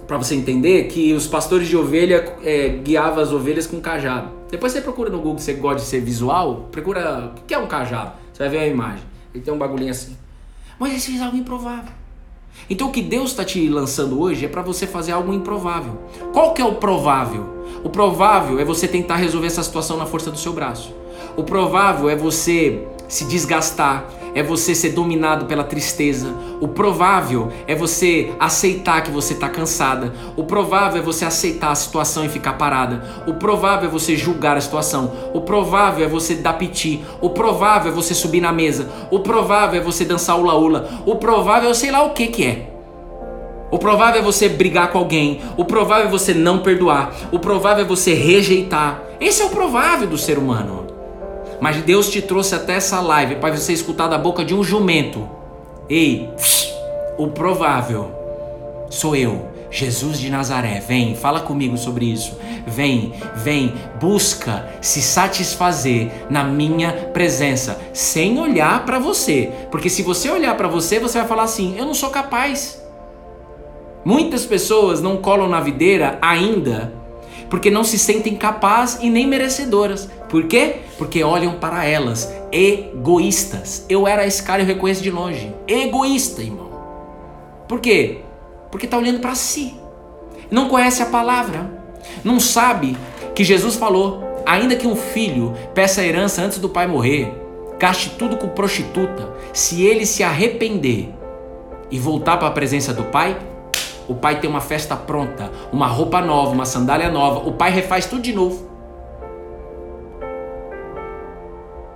[0.09, 4.31] para você entender que os pastores de ovelha é, guiavam as ovelhas com cajado.
[4.51, 7.67] Depois você procura no Google, você gosta de ser visual, procura o que é um
[7.67, 8.13] cajado.
[8.33, 9.05] Você vai ver a imagem.
[9.35, 10.17] Ele tem um bagulhinho assim.
[10.79, 11.93] Mas esse fez algo improvável.
[12.71, 15.99] Então o que Deus está te lançando hoje é para você fazer algo improvável.
[16.33, 17.47] Qual que é o provável?
[17.85, 20.95] O provável é você tentar resolver essa situação na força do seu braço.
[21.37, 26.33] O provável é você se desgastar, é você ser dominado pela tristeza.
[26.61, 30.13] O provável é você aceitar que você está cansada.
[30.37, 33.03] O provável é você aceitar a situação e ficar parada.
[33.27, 35.13] O provável é você julgar a situação.
[35.33, 37.05] O provável é você dar piti.
[37.21, 38.89] O provável é você subir na mesa.
[39.11, 40.89] O provável é você dançar ula-ula.
[41.07, 42.75] O provável é sei lá o que que é.
[43.71, 45.41] O provável é você brigar com alguém.
[45.57, 47.15] O provável é você não perdoar.
[47.31, 49.03] O provável é você rejeitar.
[49.21, 50.88] Esse é o provável do ser humano.
[51.61, 55.29] Mas Deus te trouxe até essa live para você escutar da boca de um jumento.
[55.89, 56.31] Ei,
[57.17, 58.13] o provável
[58.91, 60.81] sou eu, Jesus de Nazaré.
[60.81, 62.39] Vem, fala comigo sobre isso.
[62.67, 69.51] Vem, vem, busca se satisfazer na minha presença, sem olhar para você.
[69.71, 72.83] Porque se você olhar para você, você vai falar assim: eu não sou capaz.
[74.05, 76.98] Muitas pessoas não colam na videira ainda
[77.51, 80.09] porque não se sentem capazes e nem merecedoras.
[80.29, 80.77] Por quê?
[80.97, 83.85] Porque olham para elas, egoístas.
[83.89, 85.55] Eu era esse cara, eu reconheço de longe.
[85.67, 86.69] Egoísta, irmão.
[87.67, 88.19] Por quê?
[88.71, 89.75] Porque está olhando para si.
[90.51, 91.71] Não conhece a palavra.
[92.25, 92.97] Não sabe
[93.35, 97.33] que Jesus falou: ainda que um filho peça a herança antes do pai morrer,
[97.79, 101.11] gaste tudo com prostituta, se ele se arrepender
[101.91, 103.37] e voltar para a presença do pai,
[104.09, 107.47] o pai tem uma festa pronta, uma roupa nova, uma sandália nova.
[107.47, 108.67] O pai refaz tudo de novo.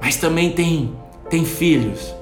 [0.01, 0.95] Mas também tem
[1.31, 2.15] tem filhos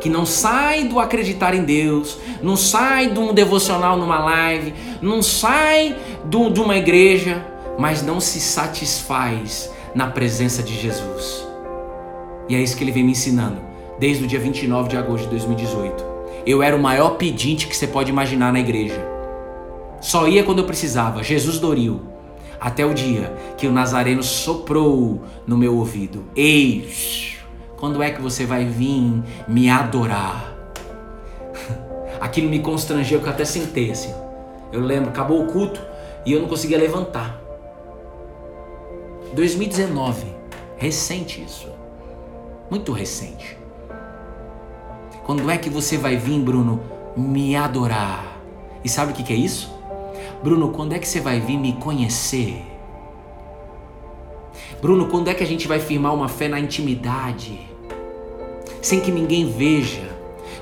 [0.00, 5.22] que não sai do acreditar em Deus, não sai de um devocional numa live, não
[5.22, 5.96] sai
[6.26, 7.42] do, de uma igreja,
[7.78, 11.46] mas não se satisfaz na presença de Jesus.
[12.50, 13.56] E é isso que ele vem me ensinando
[13.98, 16.15] desde o dia 29 de agosto de 2018
[16.46, 19.04] eu era o maior pedinte que você pode imaginar na igreja.
[20.00, 22.00] Só ia quando eu precisava, Jesus Doril.
[22.60, 26.88] Até o dia que o Nazareno soprou no meu ouvido: Ei,
[27.76, 30.54] quando é que você vai vir me adorar?
[32.20, 34.14] Aquilo me constrangeu que eu até sentei assim.
[34.72, 35.80] Eu lembro, acabou o culto
[36.24, 37.40] e eu não conseguia levantar.
[39.34, 40.26] 2019,
[40.76, 41.68] recente isso.
[42.70, 43.58] Muito recente.
[45.26, 46.80] Quando é que você vai vir, Bruno,
[47.16, 48.40] me adorar?
[48.84, 49.68] E sabe o que, é isso?
[50.40, 52.62] Bruno, quando é que você vai vir me conhecer?
[54.80, 57.58] Bruno, quando é que a gente vai firmar uma fé na intimidade?
[58.80, 60.08] Sem que ninguém veja.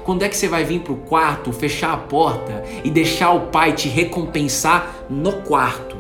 [0.03, 3.49] Quando é que você vai vir para o quarto, fechar a porta e deixar o
[3.49, 5.99] pai te recompensar no quarto?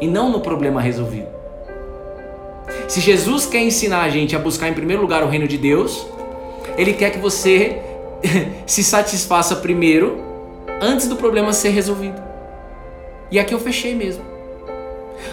[0.00, 1.28] E não no problema resolvido.
[2.88, 6.13] Se Jesus quer ensinar a gente a buscar em primeiro lugar o reino de Deus,
[6.76, 7.80] ele quer que você
[8.66, 10.18] se satisfaça primeiro,
[10.80, 12.22] antes do problema ser resolvido.
[13.30, 14.22] E aqui eu fechei mesmo.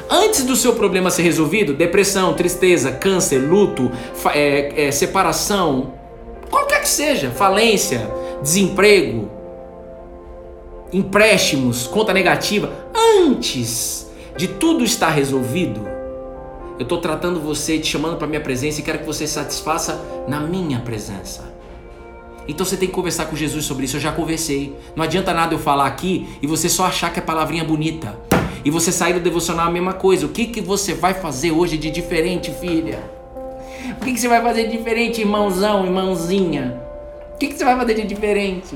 [0.10, 3.92] Antes do seu problema ser resolvido, depressão, tristeza, câncer, luto,
[4.34, 5.94] é, é, separação,
[6.50, 8.10] qualquer que seja, falência,
[8.42, 9.30] desemprego,
[10.94, 12.72] empréstimos, conta negativa,
[13.26, 15.88] antes de tudo estar resolvido,
[16.82, 20.40] eu estou tratando você, te chamando para minha presença e quero que você satisfaça na
[20.40, 21.54] minha presença.
[22.48, 23.98] Então você tem que conversar com Jesus sobre isso.
[23.98, 24.76] Eu já conversei.
[24.96, 28.18] Não adianta nada eu falar aqui e você só achar que é palavrinha bonita.
[28.66, 30.26] E você sair do devocional a mesma coisa.
[30.26, 33.00] O que, que você vai fazer hoje de diferente, filha?
[34.02, 36.82] O que, que você vai fazer de diferente, irmãozão, irmãozinha?
[37.36, 38.76] O que, que você vai fazer de diferente?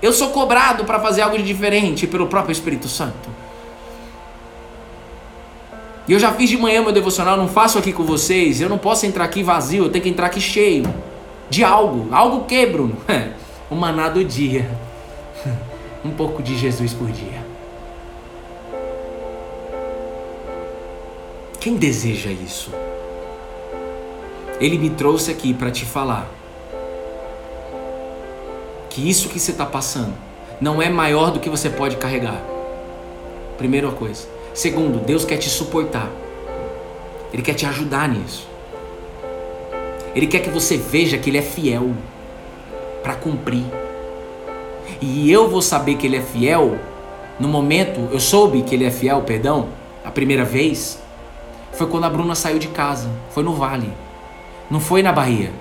[0.00, 3.28] Eu sou cobrado para fazer algo de diferente pelo próprio Espírito Santo.
[6.08, 8.62] E eu já fiz de manhã meu devocional, não faço aqui com vocês.
[8.62, 10.84] Eu não posso entrar aqui vazio, eu tenho que entrar aqui cheio
[11.50, 12.08] de algo.
[12.10, 12.96] Algo que, Bruno?
[13.70, 14.70] o maná do dia.
[16.02, 17.46] um pouco de Jesus por dia.
[21.60, 22.72] Quem deseja isso?
[24.58, 26.26] Ele me trouxe aqui para te falar
[28.88, 30.14] que isso que você está passando
[30.58, 32.40] não é maior do que você pode carregar.
[33.58, 34.37] Primeira coisa.
[34.58, 36.10] Segundo, Deus quer te suportar.
[37.32, 38.48] Ele quer te ajudar nisso.
[40.16, 41.92] Ele quer que você veja que Ele é fiel
[43.00, 43.64] para cumprir.
[45.00, 46.76] E eu vou saber que Ele é fiel
[47.38, 49.68] no momento, eu soube que Ele é fiel, perdão,
[50.04, 50.98] a primeira vez,
[51.70, 53.08] foi quando a Bruna saiu de casa.
[53.30, 53.92] Foi no Vale.
[54.68, 55.52] Não foi na Bahia.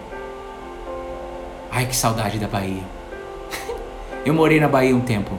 [1.70, 2.82] Ai, que saudade da Bahia.
[4.26, 5.38] eu morei na Bahia um tempo.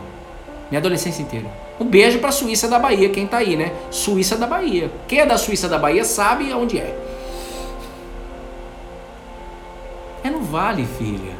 [0.70, 1.67] Minha adolescência inteira.
[1.80, 3.72] Um beijo para Suíça da Bahia, quem tá aí, né?
[3.90, 4.90] Suíça da Bahia.
[5.06, 6.98] Quem é da Suíça da Bahia sabe onde é.
[10.24, 11.36] É no Vale, filha.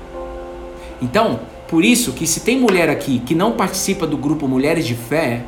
[1.03, 4.95] Então, por isso que se tem mulher aqui que não participa do grupo Mulheres de
[4.95, 5.45] Fé,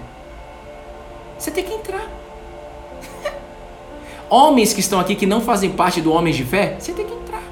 [1.38, 2.08] você tem que entrar.
[4.28, 7.14] Homens que estão aqui que não fazem parte do Homens de Fé, você tem que
[7.14, 7.42] entrar.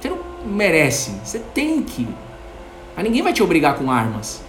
[0.00, 2.08] Você não merece, você tem que.
[2.96, 4.45] Mas ninguém vai te obrigar com armas.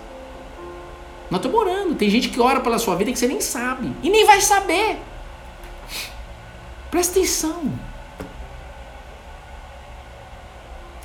[1.29, 1.95] Nós estamos orando.
[1.95, 3.91] Tem gente que ora pela sua vida que você nem sabe.
[4.01, 4.97] E nem vai saber.
[6.89, 7.63] Presta atenção.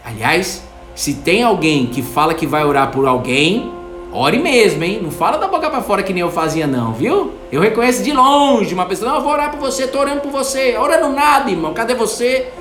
[0.04, 0.62] Aliás,
[0.94, 3.72] se tem alguém que fala que vai orar por alguém,
[4.12, 5.00] ore mesmo, hein?
[5.02, 7.32] Não fala da boca para fora que nem eu fazia, não, viu?
[7.50, 10.30] Eu reconheço de longe uma pessoa, não, eu vou orar por você, tô orando por
[10.30, 10.76] você.
[10.76, 12.52] Orando nada, irmão, cadê você?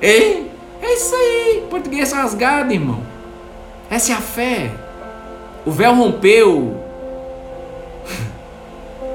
[0.00, 0.50] Ei,
[0.82, 3.00] é isso aí, português rasgado, irmão.
[3.90, 4.85] Essa é a fé.
[5.66, 6.76] O véu rompeu.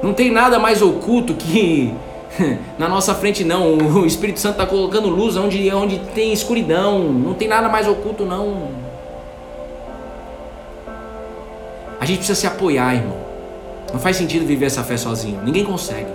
[0.02, 1.94] Não tem nada mais oculto que
[2.78, 3.78] na nossa frente não.
[3.78, 7.04] O Espírito Santo está colocando luz onde, onde tem escuridão.
[7.04, 8.68] Não tem nada mais oculto não.
[11.98, 13.16] A gente precisa se apoiar, irmão.
[13.92, 15.40] Não faz sentido viver essa fé sozinho.
[15.42, 16.10] Ninguém consegue.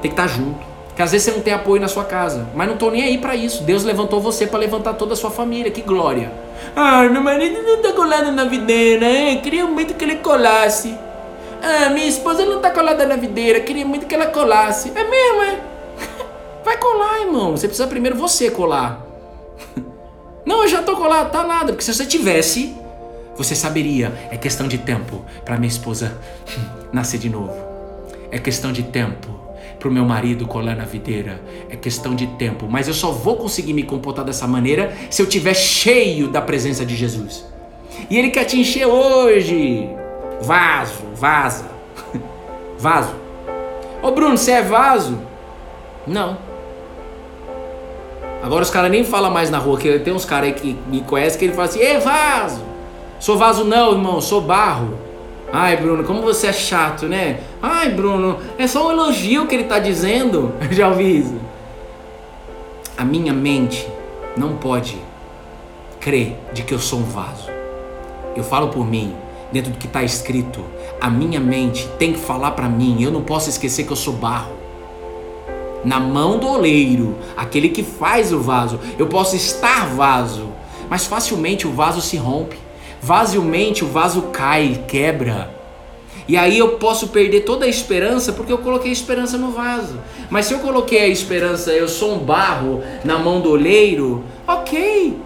[0.00, 0.71] Tem que estar tá junto.
[0.92, 2.46] Porque às vezes você não tem apoio na sua casa.
[2.54, 3.62] Mas não estou nem aí para isso.
[3.64, 5.70] Deus levantou você para levantar toda a sua família.
[5.70, 6.30] Que glória.
[6.76, 9.06] Ah, meu marido não está colado na videira.
[9.06, 9.40] Hein?
[9.40, 10.94] Queria muito que ele colasse.
[11.62, 13.60] Ah, minha esposa não está colada na videira.
[13.60, 14.92] Queria muito que ela colasse.
[14.94, 15.60] É mesmo, é?
[16.62, 17.52] Vai colar, irmão.
[17.52, 19.00] Você precisa primeiro você colar.
[20.44, 21.30] Não, eu já estou colado.
[21.30, 21.72] Tá nada.
[21.72, 22.76] Porque se você tivesse,
[23.34, 24.12] você saberia.
[24.30, 26.18] É questão de tempo para minha esposa
[26.92, 27.56] nascer de novo.
[28.30, 29.41] É questão de tempo
[29.82, 31.42] para o meu marido colar na videira.
[31.68, 32.68] É questão de tempo.
[32.70, 36.86] Mas eu só vou conseguir me comportar dessa maneira se eu estiver cheio da presença
[36.86, 37.44] de Jesus.
[38.08, 39.88] E Ele quer te encher hoje.
[40.40, 41.66] Vaso, vaza.
[42.78, 43.12] vaso.
[44.00, 45.18] Ô Bruno, você é vaso?
[46.06, 46.38] Não.
[48.40, 51.00] Agora os caras nem falam mais na rua, que tem uns caras aí que me
[51.00, 52.62] conhecem que ele fala assim, é vaso.
[53.18, 54.96] Sou vaso não, irmão, sou barro.
[55.52, 57.40] Ai, Bruno, como você é chato, né?
[57.60, 60.54] Ai, Bruno, é só um elogio que ele está dizendo.
[60.62, 61.36] Eu já ouvi isso.
[62.96, 63.86] A minha mente
[64.34, 64.96] não pode
[66.00, 67.50] crer de que eu sou um vaso.
[68.34, 69.14] Eu falo por mim,
[69.52, 70.64] dentro do que está escrito.
[70.98, 73.02] A minha mente tem que falar para mim.
[73.02, 74.54] Eu não posso esquecer que eu sou barro.
[75.84, 78.80] Na mão do oleiro, aquele que faz o vaso.
[78.98, 80.48] Eu posso estar vaso,
[80.88, 82.61] mas facilmente o vaso se rompe.
[83.02, 85.50] Facilmente o vaso cai, quebra.
[86.28, 89.98] E aí eu posso perder toda a esperança porque eu coloquei a esperança no vaso.
[90.30, 95.18] Mas se eu coloquei a esperança, eu sou um barro na mão do oleiro, ok.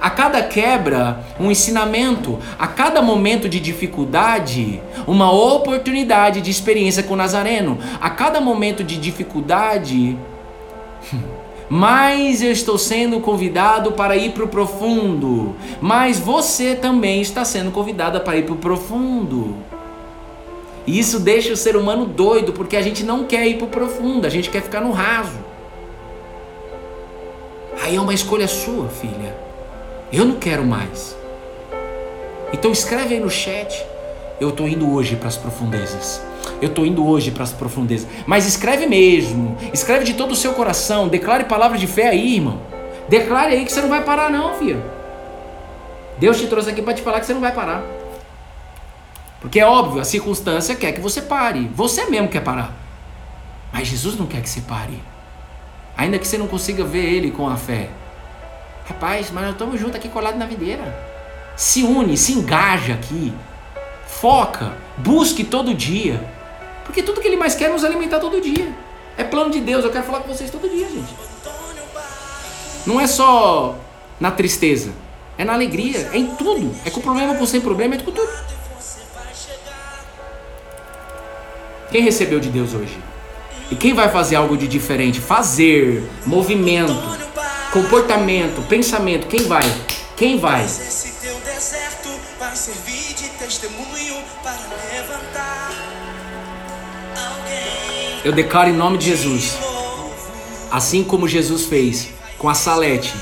[0.00, 2.38] A cada quebra, um ensinamento.
[2.56, 7.76] A cada momento de dificuldade, uma oportunidade de experiência com o Nazareno.
[8.00, 10.16] A cada momento de dificuldade,
[11.68, 15.56] mais eu estou sendo convidado para ir para o profundo.
[15.80, 19.56] Mas você também está sendo convidada para ir para o profundo.
[20.86, 23.70] E isso deixa o ser humano doido, porque a gente não quer ir para o
[23.70, 25.38] profundo, a gente quer ficar no raso.
[27.82, 29.36] Aí é uma escolha sua, filha.
[30.12, 31.16] Eu não quero mais.
[32.52, 33.84] Então escreve aí no chat.
[34.40, 36.22] Eu estou indo hoje para as profundezas.
[36.60, 38.08] Eu estou indo hoje para as profundezas.
[38.26, 39.56] Mas escreve mesmo.
[39.72, 41.08] Escreve de todo o seu coração.
[41.08, 42.60] Declare palavras de fé aí, irmão.
[43.08, 44.82] Declare aí que você não vai parar, não, filho.
[46.18, 47.82] Deus te trouxe aqui para te falar que você não vai parar.
[49.40, 51.70] Porque é óbvio, a circunstância quer que você pare.
[51.74, 52.74] Você mesmo quer parar.
[53.72, 55.00] Mas Jesus não quer que você pare.
[55.96, 57.90] Ainda que você não consiga ver Ele com a fé.
[58.88, 60.96] Rapaz, mas nós estamos juntos aqui colados na videira.
[61.56, 63.32] Se une, se engaja aqui.
[64.06, 66.35] Foca, busque todo dia.
[66.86, 68.72] Porque tudo que Ele mais quer é nos alimentar todo dia.
[69.18, 71.14] É plano de Deus, eu quero falar com vocês todo dia, gente.
[72.86, 73.76] Não é só
[74.20, 74.92] na tristeza,
[75.36, 76.74] é na alegria, é em tudo.
[76.84, 78.30] É com problema, com sem problema, é com tudo.
[81.90, 82.98] Quem recebeu de Deus hoje?
[83.70, 85.20] E quem vai fazer algo de diferente?
[85.20, 86.94] Fazer, movimento,
[87.72, 89.26] comportamento, pensamento.
[89.26, 89.64] Quem vai?
[90.16, 90.64] Quem vai?
[90.64, 92.08] Esse teu deserto
[92.38, 93.95] vai servir de testemunho
[98.26, 99.56] Eu declaro em nome de Jesus,
[100.68, 103.14] assim como Jesus fez com a Salete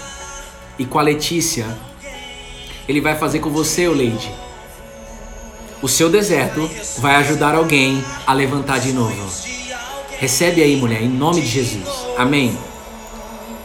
[0.78, 1.66] e com a Letícia,
[2.88, 4.32] Ele vai fazer com você, Leide.
[5.82, 6.66] O seu deserto
[7.00, 9.30] vai ajudar alguém a levantar de novo.
[10.18, 11.86] Recebe aí, mulher, em nome de Jesus.
[12.16, 12.58] Amém.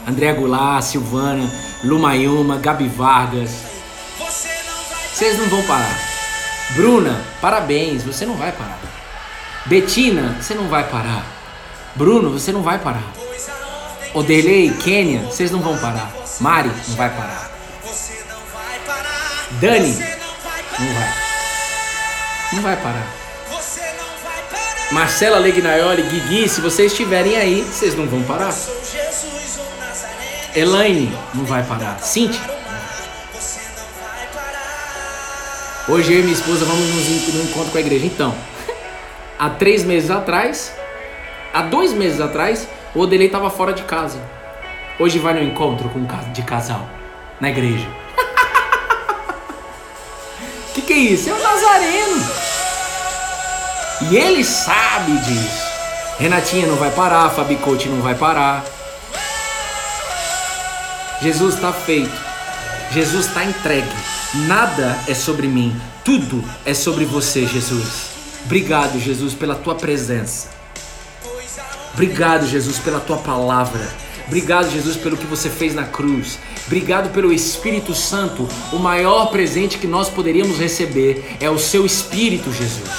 [0.05, 1.49] André Goulart, Silvana,
[1.85, 3.51] Lumayuma, Gabi Vargas.
[5.13, 5.97] Vocês não vão parar.
[6.75, 8.88] Bruna, parabéns, você não vai parar.
[9.69, 11.23] Betina, você não vai parar.
[11.93, 13.03] Bruno, você não vai parar.
[14.15, 16.11] Odelei, Kênia, vocês não vão parar.
[16.39, 17.51] Mari, não vai parar.
[19.61, 19.91] Dani,
[20.79, 21.13] não vai.
[22.53, 23.07] Não vai parar.
[24.91, 28.55] Marcela Legnaioli, Guigui, se vocês estiverem aí, vocês não vão parar.
[30.55, 31.99] Elaine, não vai parar.
[31.99, 32.41] Cintia.
[35.87, 38.07] Hoje eu e minha esposa vamos nos no encontro com a igreja.
[38.07, 38.35] Então,
[39.39, 40.75] há três meses atrás,
[41.53, 44.19] há dois meses atrás, o Odelei estava fora de casa.
[44.99, 46.85] Hoje vai no encontro com de casal
[47.39, 47.87] na igreja.
[50.75, 51.29] que que é isso?
[51.29, 52.29] É o Nazareno.
[54.11, 55.69] E ele sabe disso.
[56.19, 58.65] Renatinha não vai parar, Fabi Coach não vai parar.
[61.21, 62.11] Jesus está feito.
[62.91, 63.87] Jesus está entregue.
[64.47, 65.79] Nada é sobre mim.
[66.03, 68.18] Tudo é sobre você, Jesus.
[68.45, 70.49] Obrigado, Jesus, pela tua presença.
[71.93, 73.87] Obrigado, Jesus, pela tua palavra.
[74.27, 76.37] Obrigado, Jesus, pelo que você fez na cruz.
[76.67, 78.47] Obrigado pelo Espírito Santo.
[78.71, 82.89] O maior presente que nós poderíamos receber é o seu Espírito, Jesus.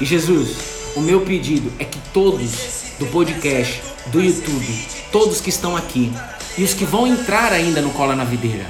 [0.00, 0.56] E Jesus,
[0.96, 6.12] o meu pedido é que todos do podcast, do YouTube, todos que estão aqui
[6.56, 8.66] e os que vão entrar ainda no Cola na Videira,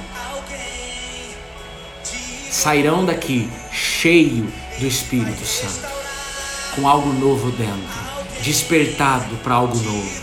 [2.51, 4.46] sairão daqui cheio
[4.79, 5.89] do Espírito Santo,
[6.74, 7.99] com algo novo dentro,
[8.43, 10.22] despertado para algo novo.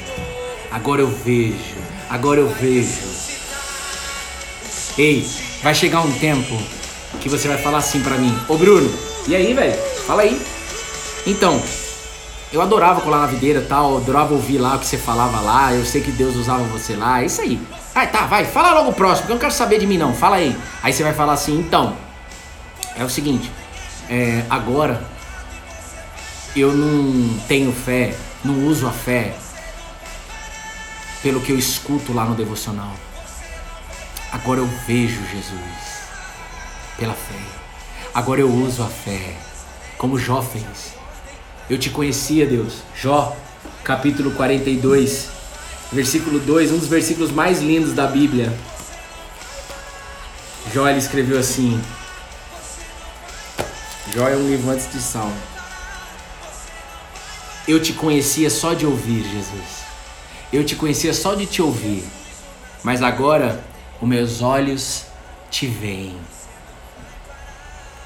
[0.71, 1.75] Agora eu vejo,
[2.09, 3.15] agora eu vejo.
[4.97, 5.29] Ei,
[5.61, 6.57] vai chegar um tempo
[7.19, 8.91] que você vai falar assim para mim: Ô Bruno,
[9.27, 9.77] e aí, velho?
[10.05, 10.41] Fala aí.
[11.27, 11.61] Então,
[12.53, 15.83] eu adorava colar na videira tal, adorava ouvir lá o que você falava lá, eu
[15.83, 17.59] sei que Deus usava você lá, é isso aí.
[17.93, 20.13] Ah, tá, vai, fala logo o próximo, porque eu não quero saber de mim não,
[20.13, 20.55] fala aí.
[20.83, 21.97] Aí você vai falar assim, então,
[22.97, 23.51] é o seguinte,
[24.09, 25.05] é, agora
[26.55, 29.35] eu não tenho fé, não uso a fé
[31.21, 32.93] pelo que eu escuto lá no devocional.
[34.31, 35.95] Agora eu vejo Jesus
[36.97, 37.39] pela fé.
[38.13, 39.35] Agora eu uso a fé
[39.97, 40.93] como Jó fez.
[41.69, 42.83] Eu te conhecia, Deus.
[42.95, 43.35] Jó,
[43.83, 45.29] capítulo 42,
[45.91, 48.53] versículo 2, um dos versículos mais lindos da Bíblia.
[50.73, 51.81] Jó ele escreveu assim:
[54.13, 55.35] Jó é um livro antes de Salmo.
[57.67, 59.83] Eu te conhecia só de ouvir, Jesus.
[60.53, 62.03] Eu te conhecia só de te ouvir.
[62.83, 63.63] Mas agora
[63.99, 65.05] os meus olhos
[65.49, 66.15] te veem.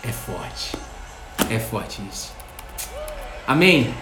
[0.07, 0.71] É forte.
[1.49, 2.31] É forte isso.
[3.45, 3.93] Amém?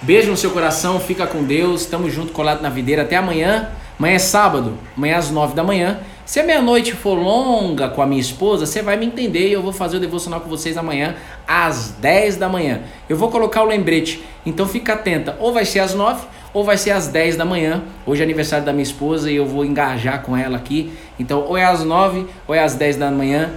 [0.00, 1.84] Beijo no seu coração, fica com Deus.
[1.84, 3.02] Tamo junto, colado na videira.
[3.02, 3.70] Até amanhã.
[3.98, 6.00] Amanhã é sábado, amanhã às nove da manhã.
[6.24, 9.60] Se a meia-noite for longa com a minha esposa, você vai me entender e eu
[9.60, 11.16] vou fazer o devocional com vocês amanhã
[11.48, 12.82] às 10 da manhã.
[13.08, 15.36] Eu vou colocar o lembrete, então fica atenta.
[15.40, 17.82] Ou vai ser às 9 ou vai ser às 10 da manhã.
[18.06, 20.92] Hoje é aniversário da minha esposa e eu vou engajar com ela aqui.
[21.18, 23.50] Então, ou é às 9 ou é às 10 da manhã.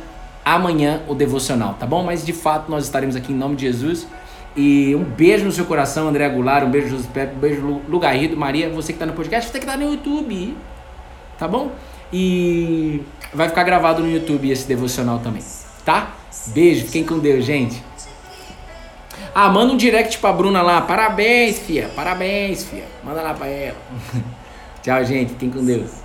[0.44, 2.04] Amanhã o devocional, tá bom?
[2.04, 4.08] Mas de fato nós estaremos aqui em nome de Jesus.
[4.56, 8.36] E um beijo no seu coração, André Aguilar, um beijo José Pepe, um beijo Lugarrido,
[8.36, 10.56] Maria, você que está no podcast, você que está no YouTube,
[11.38, 11.72] tá bom?
[12.18, 13.02] E
[13.34, 15.44] vai ficar gravado no YouTube esse devocional também,
[15.84, 16.16] tá?
[16.48, 17.84] Beijo, fiquem com Deus, gente.
[19.34, 23.76] Ah, manda um direct pra Bruna lá, parabéns, fia, parabéns, fia, manda lá pra ela.
[24.82, 26.05] Tchau, gente, fiquem com Deus.